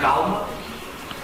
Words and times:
calma, 0.00 0.46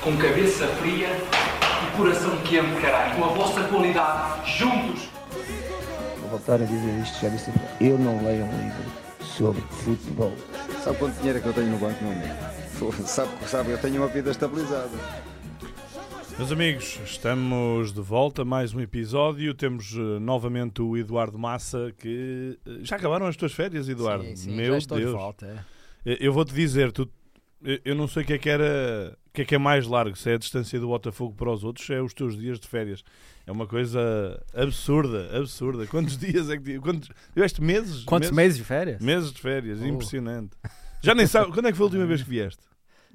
com 0.02 0.16
cabeça 0.16 0.66
fria 0.68 1.08
e 1.08 1.96
coração 1.96 2.36
quente, 2.42 2.80
caralho. 2.80 3.16
Com 3.16 3.24
a 3.24 3.28
vossa 3.28 3.62
qualidade, 3.64 4.58
juntos. 4.58 5.08
Vou 6.20 6.30
voltar 6.30 6.54
a 6.60 6.64
dizer 6.64 7.02
isto, 7.02 7.20
já 7.20 7.28
disse. 7.28 7.50
Eu 7.80 7.98
não 7.98 8.22
leio 8.24 8.44
um 8.44 8.62
livro 8.62 8.84
sobre 9.24 9.62
futebol. 9.70 10.32
Sabe 10.82 10.98
quanto 10.98 11.16
dinheiro 11.18 11.38
é 11.38 11.42
que 11.42 11.48
eu 11.48 11.52
tenho 11.52 11.68
no 11.70 11.78
banco, 11.78 12.02
meu 12.04 12.12
amigo? 12.12 13.06
Sabe, 13.06 13.30
sabe, 13.46 13.70
eu 13.70 13.78
tenho 13.78 13.96
uma 13.96 14.08
vida 14.08 14.30
estabilizada. 14.30 14.90
Meus 16.38 16.52
amigos, 16.52 17.00
estamos 17.02 17.94
de 17.94 18.00
volta 18.02 18.42
a 18.42 18.44
mais 18.44 18.74
um 18.74 18.80
episódio. 18.80 19.54
Temos 19.54 19.94
eh, 19.94 20.18
novamente 20.20 20.82
o 20.82 20.94
Eduardo 20.94 21.38
Massa 21.38 21.90
que. 21.96 22.58
eh, 22.66 22.70
Já 22.82 22.96
acabaram 22.96 23.26
as 23.26 23.36
tuas 23.36 23.52
férias, 23.52 23.88
Eduardo? 23.88 24.24
Sim, 24.24 24.36
sim, 24.36 24.54
Meu 24.54 24.72
já 24.72 24.78
estou 24.78 24.98
Deus. 24.98 25.10
de 25.12 25.16
volta. 25.16 25.46
é. 25.46 26.12
Eu- 26.12 26.16
Eu 26.26 26.32
vou-te 26.34 26.52
dizer, 26.52 26.92
tu, 26.92 27.08
eu- 27.84 27.94
não 27.94 28.06
sei 28.08 28.22
o 28.22 28.26
que 28.26 28.32
é 28.34 28.38
que 28.38 28.48
era. 28.48 29.16
O 29.28 29.30
que 29.36 29.42
é 29.42 29.44
que 29.44 29.54
é 29.54 29.58
mais 29.58 29.86
largo, 29.86 30.16
se 30.16 30.30
é 30.30 30.34
a 30.34 30.38
distância 30.38 30.80
do 30.80 30.86
Botafogo 30.86 31.34
para 31.34 31.50
os 31.52 31.62
outros, 31.62 31.84
se 31.86 31.92
é 31.92 32.00
os 32.00 32.14
teus 32.14 32.38
dias 32.38 32.58
de 32.58 32.66
férias. 32.66 33.02
É 33.46 33.52
uma 33.52 33.66
coisa 33.66 34.00
absurda, 34.54 35.36
absurda. 35.36 35.86
Quantos 35.86 36.16
dias 36.18 36.48
é 36.50 36.56
que 36.56 36.78
quantos, 36.78 37.10
tiveste 37.34 37.62
meses? 37.62 38.02
Quantos 38.04 38.30
meses 38.30 38.56
de 38.58 38.64
férias? 38.64 39.00
Meses 39.02 39.32
de 39.32 39.40
férias, 39.40 39.80
Oh. 39.82 39.86
impressionante. 39.86 40.56
Já 41.02 41.14
nem 41.14 41.26
sabes. 41.26 41.52
Quando 41.52 41.66
é 41.68 41.70
que 41.72 41.76
foi 41.76 41.84
a 41.84 41.88
última 41.88 42.06
vez 42.06 42.22
que 42.22 42.30
vieste? 42.30 42.62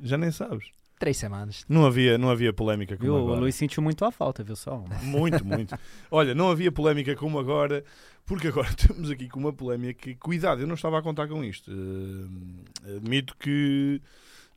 Já 0.01 0.17
nem 0.17 0.31
sabes. 0.31 0.65
Três 0.99 1.17
semanas. 1.17 1.65
Não 1.67 1.83
havia, 1.87 2.15
não 2.19 2.29
havia 2.29 2.53
polémica 2.53 2.95
como 2.95 3.11
Viu? 3.11 3.15
O 3.19 3.23
agora. 3.25 3.39
Luiz 3.39 3.55
sentiu 3.55 3.81
muito 3.81 4.05
a 4.05 4.11
falta, 4.11 4.43
viu 4.43 4.55
só? 4.55 4.85
Muito, 5.01 5.43
muito. 5.43 5.75
Olha, 6.11 6.35
não 6.35 6.51
havia 6.51 6.71
polémica 6.71 7.15
como 7.15 7.39
agora, 7.39 7.83
porque 8.27 8.49
agora 8.49 8.69
estamos 8.77 9.09
aqui 9.09 9.27
com 9.27 9.39
uma 9.39 9.51
polémica 9.51 9.99
que, 10.03 10.13
cuidado, 10.15 10.61
eu 10.61 10.67
não 10.67 10.75
estava 10.75 10.99
a 10.99 11.01
contar 11.01 11.27
com 11.27 11.43
isto. 11.43 11.71
Eh, 11.71 12.97
admito 12.97 13.35
que 13.39 13.99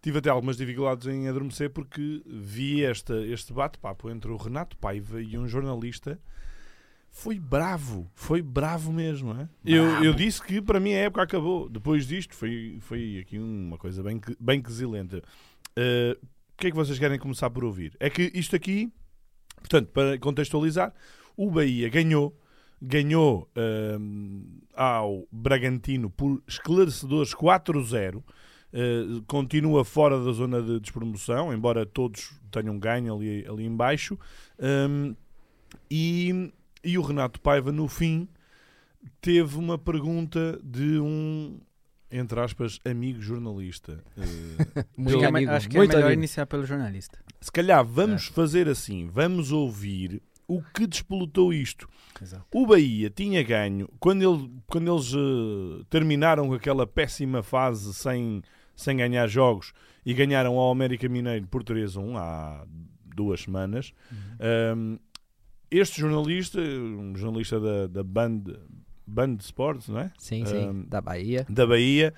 tive 0.04 0.18
até 0.18 0.30
algumas 0.30 0.56
dificuldades 0.56 1.06
em 1.06 1.28
adormecer 1.28 1.70
porque 1.70 2.22
vi 2.26 2.84
esta, 2.84 3.14
este 3.26 3.52
bate-papo 3.52 4.10
entre 4.10 4.30
o 4.30 4.36
Renato 4.36 4.76
Paiva 4.76 5.20
e 5.20 5.36
um 5.36 5.48
jornalista. 5.48 6.20
Foi 7.10 7.38
bravo, 7.38 8.10
foi 8.14 8.42
bravo 8.42 8.92
mesmo. 8.92 9.32
É? 9.32 9.48
Eu, 9.64 9.84
eu 10.04 10.12
disse 10.12 10.42
que 10.42 10.60
para 10.60 10.80
mim 10.80 10.92
a 10.92 10.98
época 10.98 11.22
acabou. 11.22 11.68
Depois 11.68 12.06
disto, 12.06 12.34
foi, 12.34 12.78
foi 12.80 13.18
aqui 13.18 13.38
uma 13.38 13.78
coisa 13.78 14.02
bem, 14.02 14.20
bem 14.38 14.60
quesilenta. 14.60 15.22
Eh, 15.76 16.18
o 16.20 16.56
que 16.56 16.66
é 16.66 16.70
que 16.70 16.76
vocês 16.76 16.98
querem 16.98 17.18
começar 17.18 17.48
por 17.50 17.64
ouvir? 17.64 17.96
É 17.98 18.10
que 18.10 18.30
isto 18.34 18.54
aqui 18.54 18.92
Portanto, 19.64 19.88
para 19.92 20.18
contextualizar, 20.18 20.92
o 21.34 21.50
Bahia 21.50 21.88
ganhou, 21.88 22.38
ganhou 22.80 23.50
hum, 23.98 24.60
ao 24.74 25.26
Bragantino 25.32 26.10
por 26.10 26.42
esclarecedores 26.46 27.34
4-0. 27.34 28.22
Uh, 28.76 29.22
continua 29.28 29.84
fora 29.84 30.18
da 30.24 30.32
zona 30.32 30.60
de 30.60 30.80
despromoção, 30.80 31.54
embora 31.54 31.86
todos 31.86 32.32
tenham 32.50 32.76
ganho 32.76 33.14
ali, 33.14 33.46
ali 33.46 33.64
em 33.64 33.76
baixo. 33.76 34.18
Hum, 34.58 35.14
e, 35.90 36.52
e 36.82 36.98
o 36.98 37.02
Renato 37.02 37.40
Paiva, 37.40 37.70
no 37.70 37.86
fim, 37.86 38.26
teve 39.20 39.56
uma 39.56 39.78
pergunta 39.78 40.58
de 40.62 40.98
um, 40.98 41.60
entre 42.10 42.40
aspas, 42.40 42.80
amigo 42.84 43.20
jornalista. 43.20 44.02
Uh, 44.16 45.06
Acho 45.06 45.18
que 45.18 45.24
é, 45.24 45.30
me- 45.30 45.38
amigo, 45.38 45.50
acho 45.52 45.68
que 45.68 45.76
é 45.76 45.78
muito 45.78 45.90
melhor 45.92 46.06
amigo. 46.06 46.20
iniciar 46.20 46.46
pelo 46.46 46.66
jornalista. 46.66 47.18
Se 47.40 47.52
calhar 47.52 47.84
vamos 47.84 48.26
fazer 48.26 48.68
assim, 48.68 49.08
vamos 49.08 49.52
ouvir 49.52 50.20
o 50.48 50.60
que 50.74 50.86
despolutou 50.86 51.52
isto. 51.52 51.88
Exato. 52.20 52.44
O 52.52 52.66
Bahia 52.66 53.08
tinha 53.08 53.42
ganho, 53.42 53.88
quando, 54.00 54.22
ele- 54.22 54.50
quando 54.66 54.92
eles 54.92 55.12
eh, 55.14 55.84
terminaram 55.88 56.52
aquela 56.52 56.86
péssima 56.86 57.42
fase 57.42 57.92
sem, 57.94 58.42
sem 58.76 58.96
ganhar 58.96 59.26
jogos 59.28 59.72
e 60.04 60.12
ganharam 60.14 60.58
ao 60.58 60.70
América 60.70 61.08
Mineiro 61.08 61.46
por 61.46 61.62
3-1 61.62 62.16
há 62.16 62.66
duas 63.14 63.42
semanas, 63.42 63.92
um, 64.76 64.98
este 65.70 66.00
jornalista, 66.00 66.60
um 66.60 67.16
jornalista 67.16 67.58
da, 67.58 67.86
da 67.86 68.02
Band, 68.02 68.42
Band 69.06 69.36
Sports, 69.40 69.88
não 69.88 70.00
é? 70.00 70.12
Sim, 70.18 70.44
sim. 70.44 70.68
Um, 70.68 70.84
da 70.86 71.00
Bahia. 71.00 71.46
da 71.48 71.66
Bahia, 71.66 72.14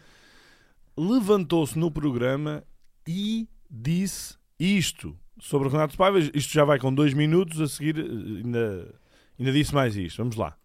levantou-se 0.97 1.79
no 1.79 1.91
programa 1.91 2.65
e 3.07 3.49
disse 3.71 4.37
isto 4.59 5.17
sobre 5.39 5.69
o 5.69 5.71
Renato 5.71 5.97
Paiva. 5.97 6.19
Isto 6.19 6.53
já 6.53 6.65
vai 6.65 6.79
com 6.79 6.93
dois 6.93 7.13
minutos, 7.13 7.61
a 7.61 7.69
seguir 7.69 7.99
eh, 7.99 8.03
ainda, 8.03 8.95
ainda 9.39 9.53
disse 9.53 9.75
mais 9.75 9.97
isto. 9.97 10.19
Vamos 10.19 10.37
lá. 10.37 10.57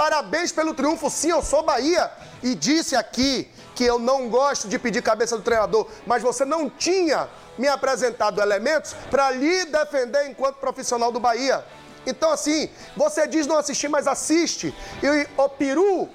Parabéns 0.00 0.50
pelo 0.50 0.72
triunfo, 0.72 1.10
sim, 1.10 1.28
eu 1.28 1.42
sou 1.42 1.62
Bahia. 1.62 2.10
E 2.42 2.54
disse 2.54 2.96
aqui 2.96 3.46
que 3.74 3.84
eu 3.84 3.98
não 3.98 4.30
gosto 4.30 4.66
de 4.66 4.78
pedir 4.78 5.02
cabeça 5.02 5.36
do 5.36 5.42
treinador, 5.42 5.86
mas 6.06 6.22
você 6.22 6.42
não 6.42 6.70
tinha 6.70 7.28
me 7.58 7.68
apresentado 7.68 8.40
elementos 8.40 8.94
para 9.10 9.30
lhe 9.30 9.66
defender 9.66 10.26
enquanto 10.26 10.56
profissional 10.56 11.12
do 11.12 11.20
Bahia. 11.20 11.62
Então, 12.06 12.30
assim, 12.30 12.70
você 12.96 13.26
diz 13.26 13.46
não 13.46 13.58
assistir, 13.58 13.88
mas 13.88 14.06
assiste. 14.06 14.74
E 15.02 15.28
o 15.36 15.48
Peru, 15.50 16.08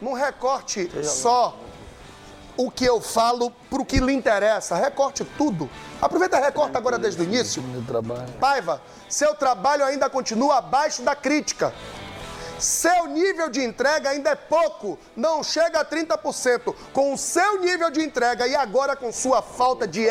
num 0.00 0.12
recorte 0.12 0.88
só, 1.02 1.58
o 2.56 2.70
que 2.70 2.84
eu 2.84 3.00
falo 3.00 3.50
pro 3.68 3.84
que 3.84 3.98
lhe 3.98 4.12
interessa. 4.12 4.76
Recorte 4.76 5.24
tudo. 5.24 5.68
Aproveita 6.00 6.38
e 6.38 6.40
recorta 6.40 6.78
agora 6.78 6.96
desde 6.96 7.20
o 7.20 7.24
início. 7.24 7.60
Paiva, 8.38 8.80
seu 9.08 9.34
trabalho 9.34 9.84
ainda 9.84 10.08
continua 10.08 10.58
abaixo 10.58 11.02
da 11.02 11.16
crítica. 11.16 11.74
Seu 12.62 13.06
nível 13.06 13.50
de 13.50 13.60
entrega 13.60 14.10
ainda 14.10 14.30
é 14.30 14.34
pouco, 14.36 14.96
não 15.16 15.42
chega 15.42 15.80
a 15.80 15.84
30%. 15.84 16.72
Com 16.92 17.12
o 17.12 17.18
seu 17.18 17.60
nível 17.60 17.90
de 17.90 18.00
entrega 18.00 18.46
e 18.46 18.54
agora 18.54 18.94
com 18.94 19.12
sua 19.12 19.42
falta 19.42 19.84
de 19.84 20.06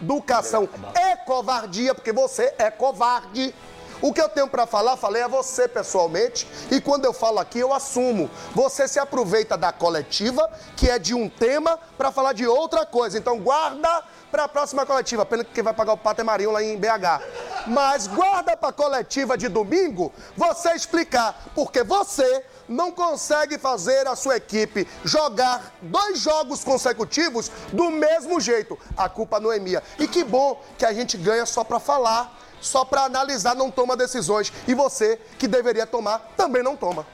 educação 0.00 0.68
e 0.94 1.16
covardia, 1.24 1.96
porque 1.96 2.12
você 2.12 2.54
é 2.58 2.70
covarde. 2.70 3.52
O 4.00 4.12
que 4.12 4.20
eu 4.20 4.28
tenho 4.28 4.48
para 4.48 4.66
falar, 4.66 4.96
falei 4.96 5.22
a 5.22 5.28
você 5.28 5.66
pessoalmente, 5.66 6.46
e 6.70 6.80
quando 6.80 7.04
eu 7.04 7.12
falo 7.12 7.38
aqui 7.38 7.58
eu 7.58 7.72
assumo. 7.72 8.30
Você 8.54 8.86
se 8.86 8.98
aproveita 8.98 9.56
da 9.56 9.72
coletiva, 9.72 10.50
que 10.76 10.90
é 10.90 10.98
de 10.98 11.14
um 11.14 11.28
tema, 11.28 11.78
para 11.96 12.12
falar 12.12 12.32
de 12.32 12.46
outra 12.46 12.84
coisa. 12.84 13.16
Então 13.16 13.38
guarda 13.38 14.04
para 14.30 14.44
a 14.44 14.48
próxima 14.48 14.84
coletiva. 14.84 15.24
Pena 15.24 15.44
que 15.44 15.52
quem 15.52 15.64
vai 15.64 15.72
pagar 15.72 15.94
o 15.94 15.96
pato 15.96 16.20
é 16.20 16.24
Marinho 16.24 16.52
lá 16.52 16.62
em 16.62 16.76
BH. 16.76 17.66
Mas 17.66 18.06
guarda 18.06 18.56
para 18.56 18.68
a 18.68 18.72
coletiva 18.72 19.36
de 19.36 19.48
domingo 19.48 20.12
você 20.36 20.72
explicar, 20.72 21.50
porque 21.54 21.82
você 21.82 22.44
não 22.68 22.90
consegue 22.90 23.58
fazer 23.58 24.06
a 24.06 24.16
sua 24.16 24.36
equipe 24.36 24.86
jogar 25.04 25.72
dois 25.80 26.18
jogos 26.18 26.64
consecutivos 26.64 27.50
do 27.72 27.90
mesmo 27.90 28.40
jeito. 28.40 28.78
A 28.96 29.08
culpa 29.08 29.40
não 29.40 29.52
é 29.52 29.58
minha. 29.58 29.82
E 29.98 30.06
que 30.06 30.22
bom 30.24 30.60
que 30.76 30.84
a 30.84 30.92
gente 30.92 31.16
ganha 31.16 31.46
só 31.46 31.64
para 31.64 31.80
falar, 31.80 32.36
só 32.60 32.84
para 32.84 33.04
analisar, 33.04 33.54
não 33.54 33.70
toma 33.70 33.96
decisões. 33.96 34.52
E 34.66 34.74
você, 34.74 35.18
que 35.38 35.46
deveria 35.48 35.86
tomar, 35.86 36.18
também 36.36 36.62
não 36.62 36.76
toma. 36.76 37.06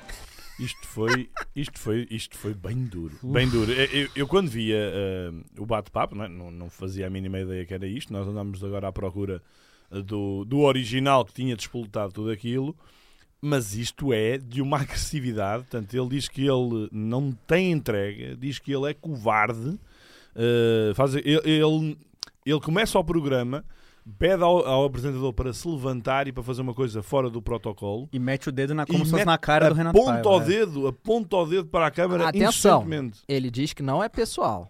Isto 0.60 0.86
foi, 0.86 1.30
isto 1.56 1.78
foi, 1.78 2.06
isto 2.10 2.36
foi 2.38 2.54
bem 2.54 2.84
duro. 2.84 3.16
Bem 3.22 3.48
duro. 3.48 3.72
Eu, 3.72 3.84
eu- 4.02 4.08
eu 4.14 4.28
quando 4.28 4.48
via 4.48 4.76
eh, 4.78 5.30
o 5.58 5.66
bate-papo, 5.66 6.14
não, 6.14 6.24
é? 6.24 6.28
não, 6.28 6.50
não 6.50 6.70
fazia 6.70 7.06
a 7.06 7.10
mínima 7.10 7.40
ideia 7.40 7.64
que 7.66 7.74
era 7.74 7.86
isto. 7.86 8.12
Nós 8.12 8.28
andámos 8.28 8.62
agora 8.62 8.86
à 8.88 8.92
procura 8.92 9.42
eh, 9.90 10.02
do, 10.02 10.44
do 10.44 10.60
original 10.60 11.24
que 11.24 11.32
tinha 11.32 11.56
despolutado 11.56 12.12
tudo 12.12 12.30
aquilo. 12.30 12.76
Mas 13.40 13.74
isto 13.74 14.12
é 14.12 14.38
de 14.38 14.62
uma 14.62 14.76
agressividade. 14.82 15.64
Portanto, 15.64 15.94
ele 15.94 16.08
diz 16.10 16.28
que 16.28 16.42
ele 16.42 16.88
não 16.92 17.32
tem 17.46 17.72
entrega, 17.72 18.36
diz 18.36 18.58
que 18.60 18.72
ele 18.72 18.90
é 18.90 18.94
covarde. 18.94 19.80
eh, 20.36 20.92
faz, 20.94 21.14
ele, 21.16 21.40
ele, 21.44 21.98
ele 22.46 22.60
começa 22.60 22.96
o 22.98 23.04
programa, 23.04 23.64
pede 24.18 24.42
ao, 24.42 24.66
ao 24.66 24.84
apresentador 24.84 25.32
para 25.32 25.52
se 25.52 25.66
levantar 25.68 26.26
e 26.28 26.32
para 26.32 26.42
fazer 26.42 26.62
uma 26.62 26.74
coisa 26.74 27.02
fora 27.02 27.30
do 27.30 27.40
protocolo. 27.40 28.08
E 28.12 28.18
mete 28.18 28.48
o 28.48 28.52
dedo 28.52 28.74
na, 28.74 28.84
como 28.86 29.04
se 29.04 29.10
fosse 29.10 29.24
na 29.24 29.38
cara 29.38 29.68
do 29.68 29.74
Renato 29.74 29.96
aponta 29.98 30.12
Paiva. 30.14 30.28
ao 30.30 30.42
é. 30.42 30.44
dedo, 30.44 30.86
aponta 30.88 31.36
ao 31.36 31.46
dedo 31.46 31.68
para 31.68 31.86
a 31.86 31.90
câmara 31.90 32.28
Atenção. 32.28 32.84
Ele 33.28 33.50
diz 33.50 33.72
que 33.72 33.82
não 33.82 34.02
é 34.02 34.08
pessoal. 34.08 34.68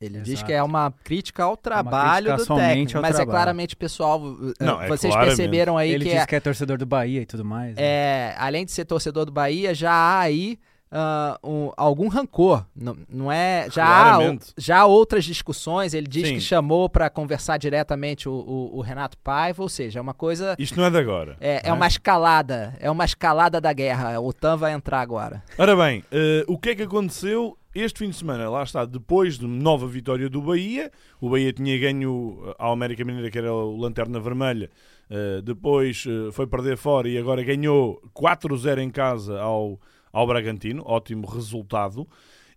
Ele 0.00 0.18
diz 0.18 0.30
Exato. 0.30 0.46
que 0.46 0.52
é 0.52 0.60
uma 0.60 0.90
crítica 1.04 1.44
ao 1.44 1.56
trabalho 1.56 2.26
crítica 2.26 2.36
do 2.36 2.44
somente 2.44 2.68
técnico, 2.68 3.00
mas 3.00 3.10
é 3.10 3.14
trabalho. 3.18 3.30
claramente 3.30 3.76
pessoal. 3.76 4.20
eh, 4.60 4.64
Não, 4.64 4.82
é 4.82 4.88
Vocês 4.88 5.12
claramente. 5.12 5.36
perceberam 5.36 5.78
aí 5.78 5.92
Ele 5.92 6.04
que, 6.04 6.10
diz 6.10 6.22
é, 6.22 6.26
que 6.26 6.34
é 6.34 6.40
torcedor 6.40 6.76
do 6.76 6.84
Bahia 6.84 7.20
e 7.20 7.26
tudo 7.26 7.44
mais. 7.44 7.76
né? 7.76 7.82
é, 7.82 8.34
além 8.36 8.64
de 8.64 8.72
ser 8.72 8.84
torcedor 8.84 9.24
do 9.24 9.30
Bahia, 9.30 9.72
já 9.72 9.92
há 9.92 10.18
aí 10.20 10.58
ah, 10.92 11.38
um- 11.42 11.70
algum 11.76 12.06
rancor. 12.08 12.66
Não, 12.76 12.96
não 13.08 13.32
é? 13.32 13.66
Já 13.70 13.84
há, 13.84 14.16
Claramente. 14.16 14.52
já 14.58 14.80
há 14.80 14.86
outras 14.86 15.24
discussões. 15.24 15.94
Ele 15.94 16.06
diz 16.06 16.28
Sim. 16.28 16.34
que 16.34 16.40
chamou 16.40 16.88
para 16.90 17.08
conversar 17.08 17.56
diretamente 17.56 18.28
o, 18.28 18.32
o- 18.32 18.76
o 18.76 18.80
Renato 18.82 19.16
Paiva, 19.18 19.62
ou 19.62 19.68
seja, 19.68 19.98
é 19.98 20.02
uma 20.02 20.12
coisa. 20.14 20.54
Isto 20.58 20.76
não 20.78 20.84
é 20.86 20.90
de 20.90 20.98
agora. 20.98 21.36
É, 21.40 21.66
é 21.66 21.68
não 21.70 21.76
uma 21.76 21.86
escalada, 21.86 22.76
é 22.78 22.90
uma 22.90 23.04
escalada 23.06 23.60
da 23.60 23.72
guerra. 23.72 24.20
O 24.20 24.26
OTAN 24.28 24.56
vai 24.58 24.72
entrar 24.72 25.00
agora. 25.00 25.42
Ora 25.56 25.74
bem, 25.74 26.04
eh, 26.12 26.44
o 26.46 26.58
que 26.58 26.70
é 26.70 26.74
que 26.74 26.82
aconteceu 26.82 27.56
este 27.74 28.00
fim 28.00 28.10
de 28.10 28.16
semana? 28.16 28.50
Lá 28.50 28.62
está, 28.62 28.84
depois 28.84 29.38
de 29.38 29.46
nova 29.46 29.86
vitória 29.86 30.28
do 30.28 30.42
Bahia, 30.42 30.90
o 31.18 31.30
Bahia 31.30 31.52
tinha 31.54 31.78
ganho 31.78 32.38
eh, 32.48 32.54
ao 32.58 32.72
América 32.72 33.02
Mineira, 33.02 33.30
que 33.30 33.38
era 33.38 33.50
o 33.52 33.76
Lanterna 33.78 34.20
Vermelha, 34.20 34.68
eh, 35.08 35.40
depois 35.42 36.04
foi 36.32 36.46
perder 36.46 36.76
fora 36.76 37.08
e 37.08 37.16
agora 37.16 37.42
ganhou 37.42 37.98
4-0 38.14 38.78
em 38.78 38.90
casa 38.90 39.40
ao, 39.40 39.80
ao 40.12 40.26
Bragantino, 40.26 40.82
ótimo 40.86 41.26
resultado. 41.26 42.06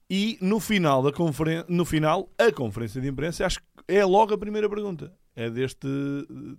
E 0.09 0.37
no 0.41 0.59
final, 0.59 1.01
da 1.01 1.11
conferen 1.11 1.63
no 1.67 1.85
final, 1.85 2.29
a 2.37 2.51
conferência 2.51 3.01
de 3.01 3.07
imprensa, 3.07 3.45
acho 3.45 3.59
que 3.59 3.65
é 3.87 4.03
logo 4.05 4.33
a 4.33 4.37
primeira 4.37 4.69
pergunta. 4.69 5.11
é 5.35 5.49
deste, 5.49 5.87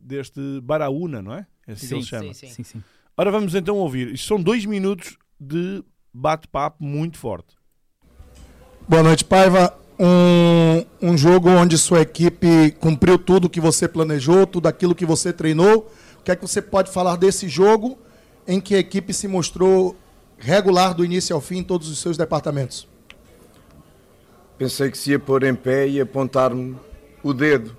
deste 0.01 0.41
Baraúna, 0.63 1.23
não 1.23 1.33
é? 1.33 1.47
É 1.67 1.73
assim 1.73 1.87
que 1.87 1.87
Sim, 1.89 1.95
ele 1.95 2.03
se 2.03 2.09
chama. 2.09 2.35
sim, 2.35 2.47
sim. 2.47 2.49
Sim, 2.49 2.63
sim. 2.65 2.83
Ora, 3.17 3.31
vamos 3.31 3.55
então 3.55 3.77
ouvir. 3.77 4.13
Isto 4.13 4.27
são 4.29 4.43
dois 4.43 4.65
minutos 4.65 5.17
de 5.41 5.83
bate-papo 6.13 6.83
muito 6.85 7.17
forte. 7.19 7.55
Boa 8.89 9.03
noite, 9.03 9.25
Paiva. 9.25 9.77
Um, 9.99 11.11
um 11.11 11.17
jogo 11.17 11.49
onde 11.49 11.79
sua 11.79 12.03
equipe 12.03 12.73
cumpriu 12.81 13.19
tudo 13.19 13.49
que 13.49 13.61
você 13.61 13.89
planejou, 13.89 14.47
tudo 14.47 14.67
aquilo 14.67 14.95
que 14.95 15.07
você 15.07 15.33
treinou. 15.33 15.91
O 16.19 16.23
que 16.23 16.31
é 16.31 16.37
que 16.37 16.43
você 16.43 16.61
pode 16.61 16.91
falar 16.91 17.17
desse 17.17 17.49
jogo 17.49 17.99
em 18.47 18.61
que 18.61 18.75
a 18.75 18.79
equipe 18.79 19.13
se 19.15 19.27
mostrou 19.27 19.97
regular 20.39 20.95
do 20.95 21.05
início 21.05 21.35
ao 21.35 21.41
fim 21.41 21.59
em 21.59 21.63
todos 21.65 21.89
os 21.89 21.99
seus 21.99 22.17
departamentos? 22.17 22.87
Pensei 24.59 24.91
que 24.91 24.97
se 24.97 25.11
ia 25.11 25.19
pôr 25.19 25.43
em 25.45 25.55
pé 25.55 25.87
e 25.87 26.01
apontar-me 26.01 26.77
o 27.23 27.33
dedo. 27.35 27.77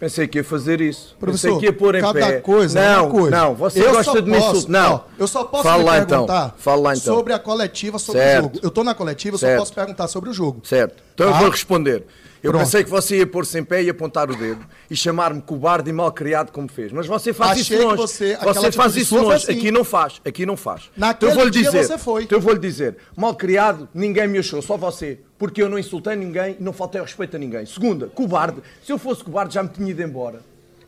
Pensei 0.00 0.26
que 0.26 0.38
ia 0.38 0.42
fazer 0.44 0.80
isso. 0.80 1.14
Professor, 1.20 1.48
Pensei 1.48 1.60
que 1.60 1.66
ia 1.66 1.72
pôr 1.72 1.94
em 1.94 2.00
cada 2.00 2.12
pé. 2.18 2.40
coisa 2.40 2.80
é 2.80 2.92
não, 2.96 3.04
uma 3.04 3.10
coisa. 3.12 3.30
não, 3.36 3.54
você 3.54 3.80
Eu 3.86 3.90
gosta 3.92 4.04
só 4.04 4.20
de 4.20 4.30
me 4.30 4.36
posso- 4.36 4.56
insultar. 4.56 4.82
Não, 4.82 4.94
ó, 4.94 5.00
eu 5.16 5.28
só 5.28 5.44
posso 5.44 5.62
Fala 5.62 5.98
então. 5.98 6.06
perguntar 6.26 6.54
Fala 6.58 6.82
lá 6.82 6.94
então. 6.96 7.14
sobre 7.14 7.32
a 7.32 7.38
coletiva, 7.38 7.98
sobre 8.00 8.20
Certo. 8.20 8.40
o 8.40 8.42
jogo. 8.46 8.58
Eu 8.62 8.68
estou 8.68 8.82
na 8.84 8.94
coletiva, 8.94 9.34
eu 9.34 9.38
só 9.38 9.46
Certo. 9.46 9.58
posso 9.60 9.72
perguntar 9.74 10.08
sobre 10.08 10.30
o 10.30 10.32
jogo. 10.32 10.60
Certo. 10.64 11.00
Então 11.14 11.28
Tá? 11.30 11.36
eu 11.36 11.40
vou 11.40 11.50
responder. 11.50 12.04
Eu 12.42 12.50
Pronto. 12.50 12.64
pensei 12.64 12.82
que 12.82 12.90
você 12.90 13.18
ia 13.18 13.26
pôr-se 13.26 13.56
em 13.58 13.62
pé 13.62 13.82
e 13.84 13.88
apontar 13.90 14.28
o 14.28 14.34
dedo 14.36 14.66
e 14.90 14.96
chamar-me 14.96 15.40
cobarde 15.40 15.88
e 15.90 15.92
malcriado 15.92 16.50
como 16.50 16.68
fez. 16.68 16.90
Mas 16.90 17.06
você 17.06 17.32
faz 17.32 17.52
Achei 17.60 17.76
isso 17.78 17.86
longe. 17.86 17.96
você- 17.96 18.36
Você 18.42 18.72
faz 18.72 18.96
isso 18.96 19.16
longe. 19.16 19.36
assim. 19.44 19.52
Aqui 19.58 19.70
não 19.70 19.84
faz. 19.84 20.20
Aqui 20.24 20.44
não 20.44 20.56
faz. 20.56 20.90
Naquele 20.96 21.16
então 21.16 21.28
eu 21.30 21.34
vou-lhe 21.36 21.50
dia 21.52 21.62
dizer. 21.70 21.84
você 21.84 21.98
foi. 21.98 22.24
Então 22.24 22.38
eu 22.38 22.42
vou-lhe 22.42 22.58
dizer. 22.58 22.96
Malcriado, 23.16 23.88
ninguém 23.94 24.26
me 24.26 24.38
achou, 24.38 24.60
só 24.60 24.76
você. 24.76 25.20
Porque 25.38 25.62
eu 25.62 25.68
não 25.68 25.78
insultei 25.78 26.16
ninguém 26.16 26.56
e 26.58 26.62
não 26.62 26.72
faltei 26.72 27.00
respeito 27.00 27.36
a 27.36 27.38
ninguém. 27.38 27.64
Segunda, 27.64 28.08
cobarde. 28.08 28.60
Se 28.84 28.90
eu 28.92 28.98
fosse 28.98 29.22
cobarde 29.22 29.54
já 29.54 29.62
me 29.62 29.68
tinha 29.68 29.90
ido 29.90 30.02
embora. 30.02 30.40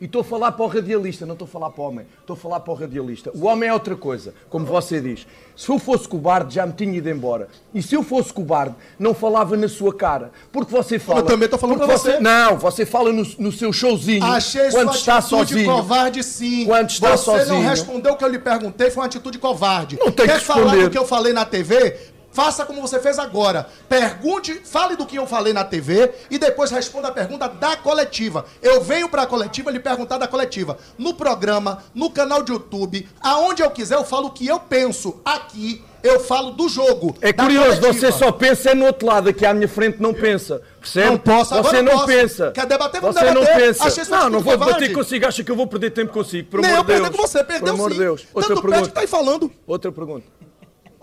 E 0.05 0.07
estou 0.07 0.21
a 0.21 0.23
falar 0.23 0.51
para 0.51 0.63
o 0.63 0.67
radialista, 0.67 1.25
não 1.25 1.33
estou 1.33 1.47
a 1.47 1.49
falar 1.49 1.71
para 1.71 1.81
o 1.81 1.87
homem. 1.87 2.05
Estou 2.21 2.35
a 2.35 2.37
falar 2.37 2.59
para 2.59 2.71
o 2.71 2.75
radialista. 2.75 3.31
O 3.33 3.45
homem 3.47 3.69
é 3.69 3.73
outra 3.73 3.95
coisa, 3.95 4.35
como 4.51 4.63
você 4.63 5.01
diz. 5.01 5.25
Se 5.55 5.67
eu 5.69 5.79
fosse 5.79 6.07
cobarde, 6.07 6.53
já 6.53 6.63
me 6.67 6.73
tinha 6.73 6.95
ido 6.95 7.09
embora. 7.09 7.47
E 7.73 7.81
se 7.81 7.95
eu 7.95 8.03
fosse 8.03 8.31
cobarde, 8.31 8.75
não 8.99 9.15
falava 9.15 9.57
na 9.57 9.67
sua 9.67 9.91
cara. 9.91 10.31
Porque 10.51 10.71
você 10.71 10.99
fala. 10.99 11.21
Eu 11.21 11.25
também 11.25 11.45
estou 11.45 11.57
falando 11.57 11.77
para 11.79 11.97
você. 11.97 12.19
Não, 12.19 12.55
você 12.55 12.85
fala 12.85 13.11
no, 13.11 13.25
no 13.39 13.51
seu 13.51 13.73
showzinho. 13.73 14.23
Achei 14.23 14.69
quando 14.69 14.89
sua 14.89 14.95
está 14.99 15.17
atitude 15.17 15.47
sozinho. 15.53 15.71
covarde, 15.73 16.23
sim. 16.23 16.65
Quando 16.67 16.89
está 16.91 17.17
Você 17.17 17.31
não 17.31 17.37
sozinho. 17.39 17.67
respondeu 17.67 18.13
o 18.13 18.15
que 18.15 18.23
eu 18.23 18.29
lhe 18.29 18.37
perguntei, 18.37 18.91
foi 18.91 19.01
uma 19.01 19.07
atitude 19.07 19.39
covarde. 19.39 19.97
Não 19.99 20.11
tem 20.11 20.27
Quer 20.27 20.37
que 20.37 20.45
falar 20.45 20.59
responder. 20.65 20.83
do 20.83 20.89
que 20.91 20.97
eu 20.99 21.05
falei 21.07 21.33
na 21.33 21.45
TV? 21.45 21.97
Faça 22.35 22.65
como 22.65 22.81
você 22.81 22.99
fez 22.99 23.17
agora. 23.17 23.65
Pergunte, 23.87 24.53
fale 24.65 24.97
do 24.97 25.05
que 25.05 25.15
eu 25.15 25.25
falei 25.25 25.53
na 25.53 25.63
TV 25.63 26.11
e 26.29 26.37
depois 26.37 26.69
responda 26.69 27.07
a 27.07 27.11
pergunta 27.11 27.47
da 27.47 27.77
coletiva. 27.77 28.45
Eu 28.61 28.81
venho 28.81 29.07
para 29.07 29.21
a 29.21 29.25
coletiva 29.25 29.71
lhe 29.71 29.79
perguntar 29.79 30.17
da 30.17 30.27
coletiva. 30.27 30.77
No 30.97 31.13
programa, 31.13 31.81
no 31.93 32.09
canal 32.11 32.43
de 32.43 32.51
YouTube, 32.51 33.07
aonde 33.21 33.63
eu 33.63 33.71
quiser, 33.71 33.95
eu 33.95 34.03
falo 34.03 34.27
o 34.27 34.31
que 34.31 34.45
eu 34.45 34.59
penso. 34.59 35.21
Aqui, 35.23 35.81
eu 36.03 36.19
falo 36.19 36.51
do 36.51 36.67
jogo. 36.67 37.15
É 37.21 37.31
curioso, 37.31 37.79
coletiva. 37.79 37.93
você 37.93 38.11
só 38.11 38.33
pensa 38.33 38.75
no 38.75 38.85
outro 38.85 39.07
lado, 39.07 39.29
aqui 39.29 39.45
à 39.45 39.53
minha 39.53 39.69
frente 39.69 40.01
não 40.01 40.13
pensa. 40.13 40.61
Percebe? 40.81 41.09
Não 41.11 41.17
posso, 41.17 41.49
Você 41.55 41.59
agora 41.59 41.81
não 41.81 41.91
posso. 41.93 42.05
pensa. 42.05 42.51
Quer 42.51 42.65
debater? 42.67 43.01
Vamos 43.01 43.15
Você 43.15 43.25
não 43.31 43.41
debater. 43.41 43.55
pensa. 43.55 43.83
Achei 43.85 44.03
sua 44.05 44.17
não, 44.19 44.29
não 44.29 44.39
vou 44.41 44.57
debater 44.57 44.93
consigo. 44.93 45.25
Acha 45.25 45.43
que 45.43 45.49
eu 45.49 45.55
vou 45.55 45.65
perder 45.65 45.91
tempo 45.91 46.11
consigo. 46.13 46.47
Por 46.51 46.59
amor 46.59 46.69
eu 46.69 46.81
de 46.81 46.85
Deus. 46.87 46.99
perder 47.01 47.17
com 47.17 47.21
você, 47.27 47.43
perdeu 47.43 47.59
Por 47.61 47.69
amor 47.79 47.89
sim. 47.91 47.97
de 47.97 48.03
Deus. 48.03 48.27
Outra 48.33 48.49
Tanto 48.55 48.61
perde 48.61 48.61
que 48.61 48.71
pergunta. 48.71 48.91
tá 48.93 49.01
aí 49.01 49.07
falando. 49.07 49.51
Outra 49.65 49.91
pergunta. 49.91 50.25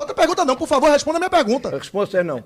Outra 0.02 0.14
pergunta 0.14 0.44
não, 0.44 0.56
por 0.56 0.66
favor, 0.68 0.90
responda 0.90 1.16
a 1.18 1.20
minha 1.20 1.30
pergunta. 1.30 1.68
A 1.68 1.78
resposta 1.78 2.18
é 2.18 2.22
não. 2.22 2.42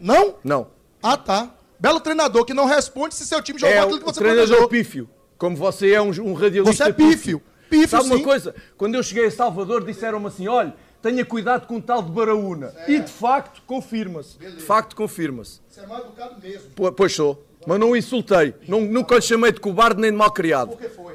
Não? 0.00 0.34
Não. 0.44 0.66
Ah, 1.02 1.16
tá. 1.16 1.54
Belo 1.78 2.00
treinador 2.00 2.44
que 2.44 2.52
não 2.52 2.66
responde 2.66 3.14
se 3.14 3.24
seu 3.26 3.40
time 3.40 3.58
jogou 3.58 3.74
É 3.74 3.78
aquilo 3.78 3.98
que 3.98 4.04
o 4.04 4.12
você 4.12 4.20
treinador 4.20 4.46
planejou. 4.46 4.68
pífio. 4.68 5.08
Como 5.36 5.56
você 5.56 5.92
é 5.92 6.02
um, 6.02 6.08
um 6.10 6.32
radialista 6.34 6.84
Você 6.84 6.90
é 6.90 6.92
pífio. 6.92 7.40
Pífio, 7.70 7.88
Sabe 7.88 8.06
uma 8.06 8.16
sim. 8.16 8.22
coisa? 8.24 8.54
Quando 8.76 8.94
eu 8.96 9.02
cheguei 9.02 9.26
a 9.26 9.30
Salvador, 9.30 9.84
disseram-me 9.84 10.26
assim: 10.26 10.48
olha, 10.48 10.74
tenha 11.00 11.24
cuidado 11.24 11.66
com 11.68 11.76
o 11.76 11.82
tal 11.82 12.02
de 12.02 12.10
Baraúna. 12.10 12.74
E 12.88 12.98
de 12.98 13.12
facto, 13.12 13.62
confirma-se. 13.66 14.38
De 14.38 14.60
facto, 14.60 14.96
confirma-se. 14.96 15.60
Você 15.68 15.80
é 15.80 15.86
mal 15.86 16.00
educado 16.00 16.40
mesmo. 16.42 16.70
Po- 16.70 16.90
Pois 16.92 17.14
sou. 17.14 17.44
Mas 17.66 17.78
não 17.78 17.90
o 17.90 17.96
insultei. 17.96 18.54
Não, 18.66 18.80
nunca 18.80 19.14
lhe 19.16 19.22
chamei 19.22 19.52
de 19.52 19.60
cobarde 19.60 20.00
nem 20.00 20.10
de 20.10 20.16
mal 20.16 20.32
criado. 20.32 20.70
Por 20.70 20.78
que 20.80 20.88
foi? 20.88 21.14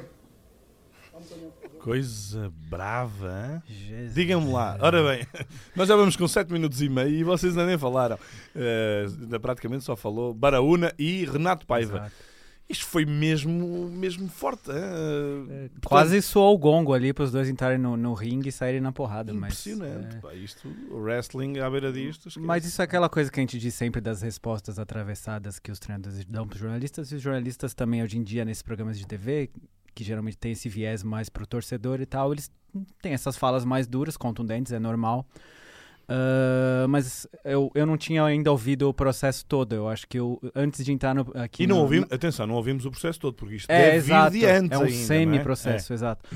Coisa 1.84 2.50
brava. 2.70 3.62
Digam-me 4.14 4.50
lá. 4.50 4.78
Ora 4.80 5.02
bem, 5.02 5.26
nós 5.76 5.86
já 5.86 5.94
vamos 5.94 6.16
com 6.16 6.26
7 6.26 6.50
minutos 6.50 6.80
e 6.80 6.88
meio 6.88 7.10
e 7.10 7.22
vocês 7.22 7.52
ainda 7.52 7.66
nem 7.66 7.76
falaram. 7.76 8.18
Ainda 9.20 9.38
praticamente 9.38 9.84
só 9.84 9.94
falou 9.94 10.32
Baraúna 10.32 10.94
e 10.98 11.26
Renato 11.26 11.66
Paiva. 11.66 11.98
Exato. 11.98 12.12
Isto 12.70 12.86
foi 12.86 13.04
mesmo, 13.04 13.90
mesmo 13.90 14.26
forte. 14.30 14.70
hein? 14.70 15.70
Quase 15.84 16.22
soou 16.22 16.54
o 16.54 16.58
gongo 16.58 16.94
ali 16.94 17.12
para 17.12 17.24
os 17.24 17.30
dois 17.30 17.50
entrarem 17.50 17.76
no, 17.76 17.98
no 17.98 18.14
ringue 18.14 18.48
e 18.48 18.52
saírem 18.52 18.80
na 18.80 18.90
porrada. 18.90 19.34
Mas, 19.34 19.66
Impressionante. 19.66 20.16
é, 20.16 20.20
pá, 20.20 20.32
isto, 20.32 20.66
o 20.90 20.96
wrestling 20.96 21.58
à 21.58 21.68
beira 21.68 21.92
disto. 21.92 22.28
esquece. 22.28 22.46
Mas 22.46 22.64
isso 22.64 22.80
é 22.80 22.86
aquela 22.86 23.10
coisa 23.10 23.30
que 23.30 23.38
a 23.38 23.42
gente 23.42 23.58
diz 23.58 23.74
sempre 23.74 24.00
das 24.00 24.22
respostas 24.22 24.78
atravessadas 24.78 25.58
que 25.58 25.70
os 25.70 25.78
treinadores 25.78 26.24
dão 26.24 26.48
para 26.48 26.54
os 26.54 26.60
jornalistas. 26.62 27.12
E 27.12 27.16
os 27.16 27.20
jornalistas 27.20 27.74
também, 27.74 28.02
hoje 28.02 28.16
em 28.16 28.22
dia, 28.22 28.42
nesses 28.42 28.62
programas 28.62 28.98
de 28.98 29.06
TV, 29.06 29.50
que 29.94 30.02
geralmente 30.04 30.36
tem 30.36 30.52
esse 30.52 30.68
viés 30.68 31.02
mais 31.02 31.28
pro 31.28 31.46
torcedor 31.46 32.00
e 32.00 32.06
tal, 32.06 32.32
eles 32.32 32.50
têm 33.00 33.12
essas 33.12 33.36
falas 33.36 33.64
mais 33.64 33.86
duras, 33.86 34.16
contundentes, 34.16 34.72
é 34.72 34.78
normal. 34.78 35.26
Ah, 36.08 36.86
mas 36.88 37.26
eu, 37.44 37.70
eu 37.74 37.86
não 37.86 37.96
tinha 37.96 38.24
ainda 38.24 38.50
ouvido 38.50 38.88
o 38.88 38.94
processo 38.94 39.44
todo. 39.46 39.74
Eu 39.74 39.88
acho 39.88 40.06
que 40.06 40.18
eu, 40.18 40.40
antes 40.54 40.84
de 40.84 40.92
entrar 40.92 41.14
no, 41.14 41.26
aqui. 41.34 41.64
E 41.64 41.66
não 41.66 41.76
no- 41.76 41.82
ouvimos, 41.82 42.12
atenção, 42.12 42.46
não 42.46 42.54
ouvimos 42.54 42.84
o 42.84 42.90
processo 42.90 43.18
todo, 43.18 43.34
porque 43.34 43.56
isto 43.56 43.70
É, 43.70 43.96
exato. 43.96 44.36
é 44.44 44.60
um 44.78 44.82
não 44.82 44.88
semi-processo, 44.88 45.92
exato. 45.92 46.28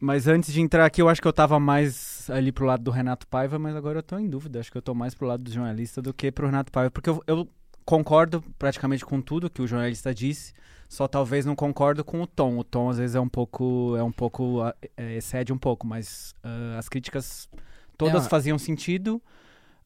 Mas 0.00 0.28
antes 0.28 0.52
de 0.52 0.60
entrar 0.60 0.84
aqui, 0.84 1.02
eu 1.02 1.08
acho 1.08 1.20
que 1.20 1.26
eu 1.26 1.32
tava 1.32 1.58
mais 1.58 2.28
ali 2.30 2.52
pro 2.52 2.66
lado 2.66 2.84
do 2.84 2.90
Renato 2.90 3.26
Paiva, 3.26 3.58
mas 3.58 3.74
agora 3.74 3.98
eu 3.98 4.02
tô 4.02 4.18
em 4.18 4.28
dúvida. 4.28 4.60
Acho 4.60 4.70
que 4.70 4.78
eu 4.78 4.82
tô 4.82 4.94
mais 4.94 5.14
pro 5.14 5.26
lado 5.26 5.42
do 5.42 5.50
jornalista 5.50 6.00
do 6.00 6.14
que 6.14 6.30
pro 6.30 6.46
Renato 6.46 6.70
Paiva, 6.70 6.90
porque 6.90 7.10
eu, 7.10 7.22
eu 7.26 7.48
concordo 7.84 8.44
praticamente 8.58 9.04
com 9.04 9.20
tudo 9.20 9.50
que 9.50 9.60
o 9.62 9.66
jornalista 9.66 10.14
disse, 10.14 10.52
só 10.88 11.06
talvez 11.06 11.44
não 11.44 11.54
concordo 11.54 12.02
com 12.04 12.22
o 12.22 12.26
tom. 12.26 12.58
O 12.58 12.64
tom 12.64 12.88
às 12.88 12.98
vezes 12.98 13.14
é 13.14 13.20
um 13.20 13.28
pouco, 13.28 13.94
é 13.96 14.02
um 14.02 14.12
pouco, 14.12 14.60
é, 14.96 15.16
excede 15.16 15.52
um 15.52 15.58
pouco, 15.58 15.86
mas 15.86 16.34
ah, 16.42 16.76
as 16.78 16.88
críticas 16.88 17.48
todas 17.96 18.26
É. 18.26 18.28
faziam 18.28 18.58
sentido. 18.58 19.20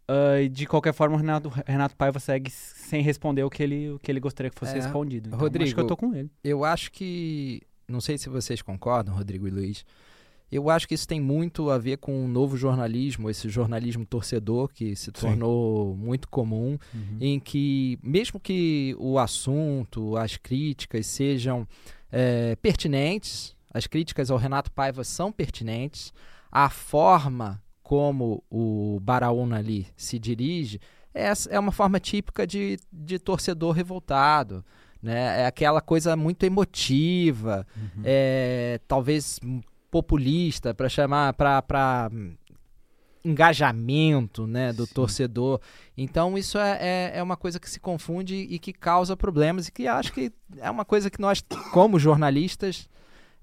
ah, 0.09 0.41
e 0.41 0.49
de 0.49 0.67
qualquer 0.67 0.93
forma, 0.93 1.17
o 1.17 1.19
Renato, 1.19 1.49
Renato 1.67 1.97
Paiva 1.97 2.19
segue 2.21 2.51
sem 2.51 3.03
responder 3.03 3.43
o 3.45 3.51
que 3.51 3.63
ele, 3.63 3.91
o 3.91 3.99
que 3.99 4.11
ele 4.13 4.21
gostaria 4.21 4.51
que 4.51 4.59
fosse 4.59 4.73
É. 4.73 4.77
respondido. 4.77 5.29
Então, 5.29 5.39
acho 5.39 5.45
Rodrigo, 5.45 5.75
que 5.75 5.81
eu 5.81 5.87
tô 5.87 5.97
com 5.97 6.15
ele. 6.15 6.31
Eu 6.45 6.65
acho 6.65 6.91
que. 6.93 7.61
Não 7.89 8.01
sei 8.01 8.17
se 8.17 8.29
vocês 8.29 8.63
concordam, 8.63 9.15
Rodrigo 9.15 9.47
e 9.47 9.51
Luiz. 9.51 9.85
Eu 10.53 10.69
acho 10.69 10.87
que 10.87 10.95
isso 10.95 11.09
tem 11.09 11.19
muito 11.19 11.71
a 11.71 11.79
ver 11.79 11.97
com 11.97 12.25
o 12.25 12.29
novo 12.29 12.59
jornalismo, 12.59 13.31
esse 13.31 13.49
jornalismo 13.49 14.05
torcedor 14.05 14.69
que 14.69 14.95
se 14.95 15.11
tornou 15.11 15.97
muito 15.97 16.29
comum, 16.29 16.79
em 17.19 17.41
que, 17.41 17.99
mesmo 18.03 18.39
que 18.39 18.95
o 18.99 19.19
assunto, 19.19 20.15
as 20.15 20.37
críticas 20.37 21.07
sejam 21.07 21.67
eh, 22.13 22.55
pertinentes, 22.61 23.57
as 23.73 23.87
críticas 23.87 24.31
ao 24.31 24.37
Renato 24.37 24.71
Paiva 24.71 25.03
são 25.03 25.33
pertinentes, 25.33 26.13
a 26.51 26.69
forma 26.69 27.63
como 27.83 28.45
o 28.51 29.01
Baraúna 29.01 29.59
ali 29.59 29.87
se 29.97 30.19
dirige 30.19 30.79
é, 31.15 31.33
é 31.51 31.59
uma 31.59 31.73
forma 31.73 32.01
típica 32.01 32.47
de, 32.47 32.79
de 32.93 33.19
torcedor 33.19 33.73
revoltado. 33.73 34.65
Né? 35.03 35.43
É 35.43 35.47
aquela 35.47 35.81
coisa 35.81 36.17
muito 36.17 36.45
emotiva, 36.45 37.67
é, 38.05 38.81
talvez 38.87 39.41
populista, 39.93 40.73
para 40.73 40.89
chamar, 40.89 41.35
para 41.35 42.11
engajamento 43.23 44.47
né, 44.47 44.73
do 44.73 44.87
torcedor. 44.87 45.61
Então 45.97 46.37
isso 46.37 46.59
é, 46.59 46.79
é, 46.81 47.13
é 47.19 47.23
uma 47.23 47.37
coisa 47.37 47.61
que 47.61 47.69
se 47.69 47.79
confunde 47.79 48.35
e 48.35 48.59
que 48.59 48.73
causa 48.73 49.15
problemas 49.17 49.69
e 49.69 49.71
que 49.71 49.87
acho 49.87 50.13
que 50.13 50.33
é 50.57 50.71
uma 50.71 50.85
coisa 50.85 51.11
que 51.11 51.21
nós, 51.21 51.45
como 51.71 51.99
jornalistas, 51.99 52.89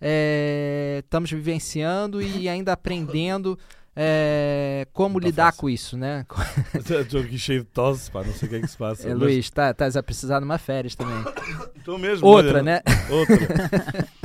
é, 0.02 1.02
estamos 1.06 1.30
vivenciando 1.30 2.20
e 2.20 2.50
ainda 2.50 2.74
aprendendo 2.74 3.58
é, 3.96 4.88
como 4.92 5.20
tá 5.22 5.28
lidar 5.28 5.46
fácil. 5.48 5.62
com 5.62 5.70
isso, 5.70 5.98
né? 5.98 6.26
Aqui 7.24 7.38
cheio 7.38 7.62
de 7.62 7.68
tosse, 7.68 8.10
pá, 8.10 8.24
não 8.24 8.34
sei 8.34 8.48
o 8.48 8.50
que 8.50 8.56
é 8.56 8.60
que 8.62 8.68
se 8.68 8.78
passa. 8.78 9.08
É, 9.08 9.14
mas- 9.14 9.20
Luiz, 9.20 9.50
tá, 9.52 9.70
estás 9.70 9.96
a 9.96 10.02
precisar 10.02 10.40
de 10.40 10.46
uma 10.46 10.58
férias 10.58 10.96
também. 10.96 11.24
Mesmo. 12.00 12.28
Outra, 12.28 12.60
olha, 12.60 12.64
né? 12.64 12.82
Outra. 13.10 14.08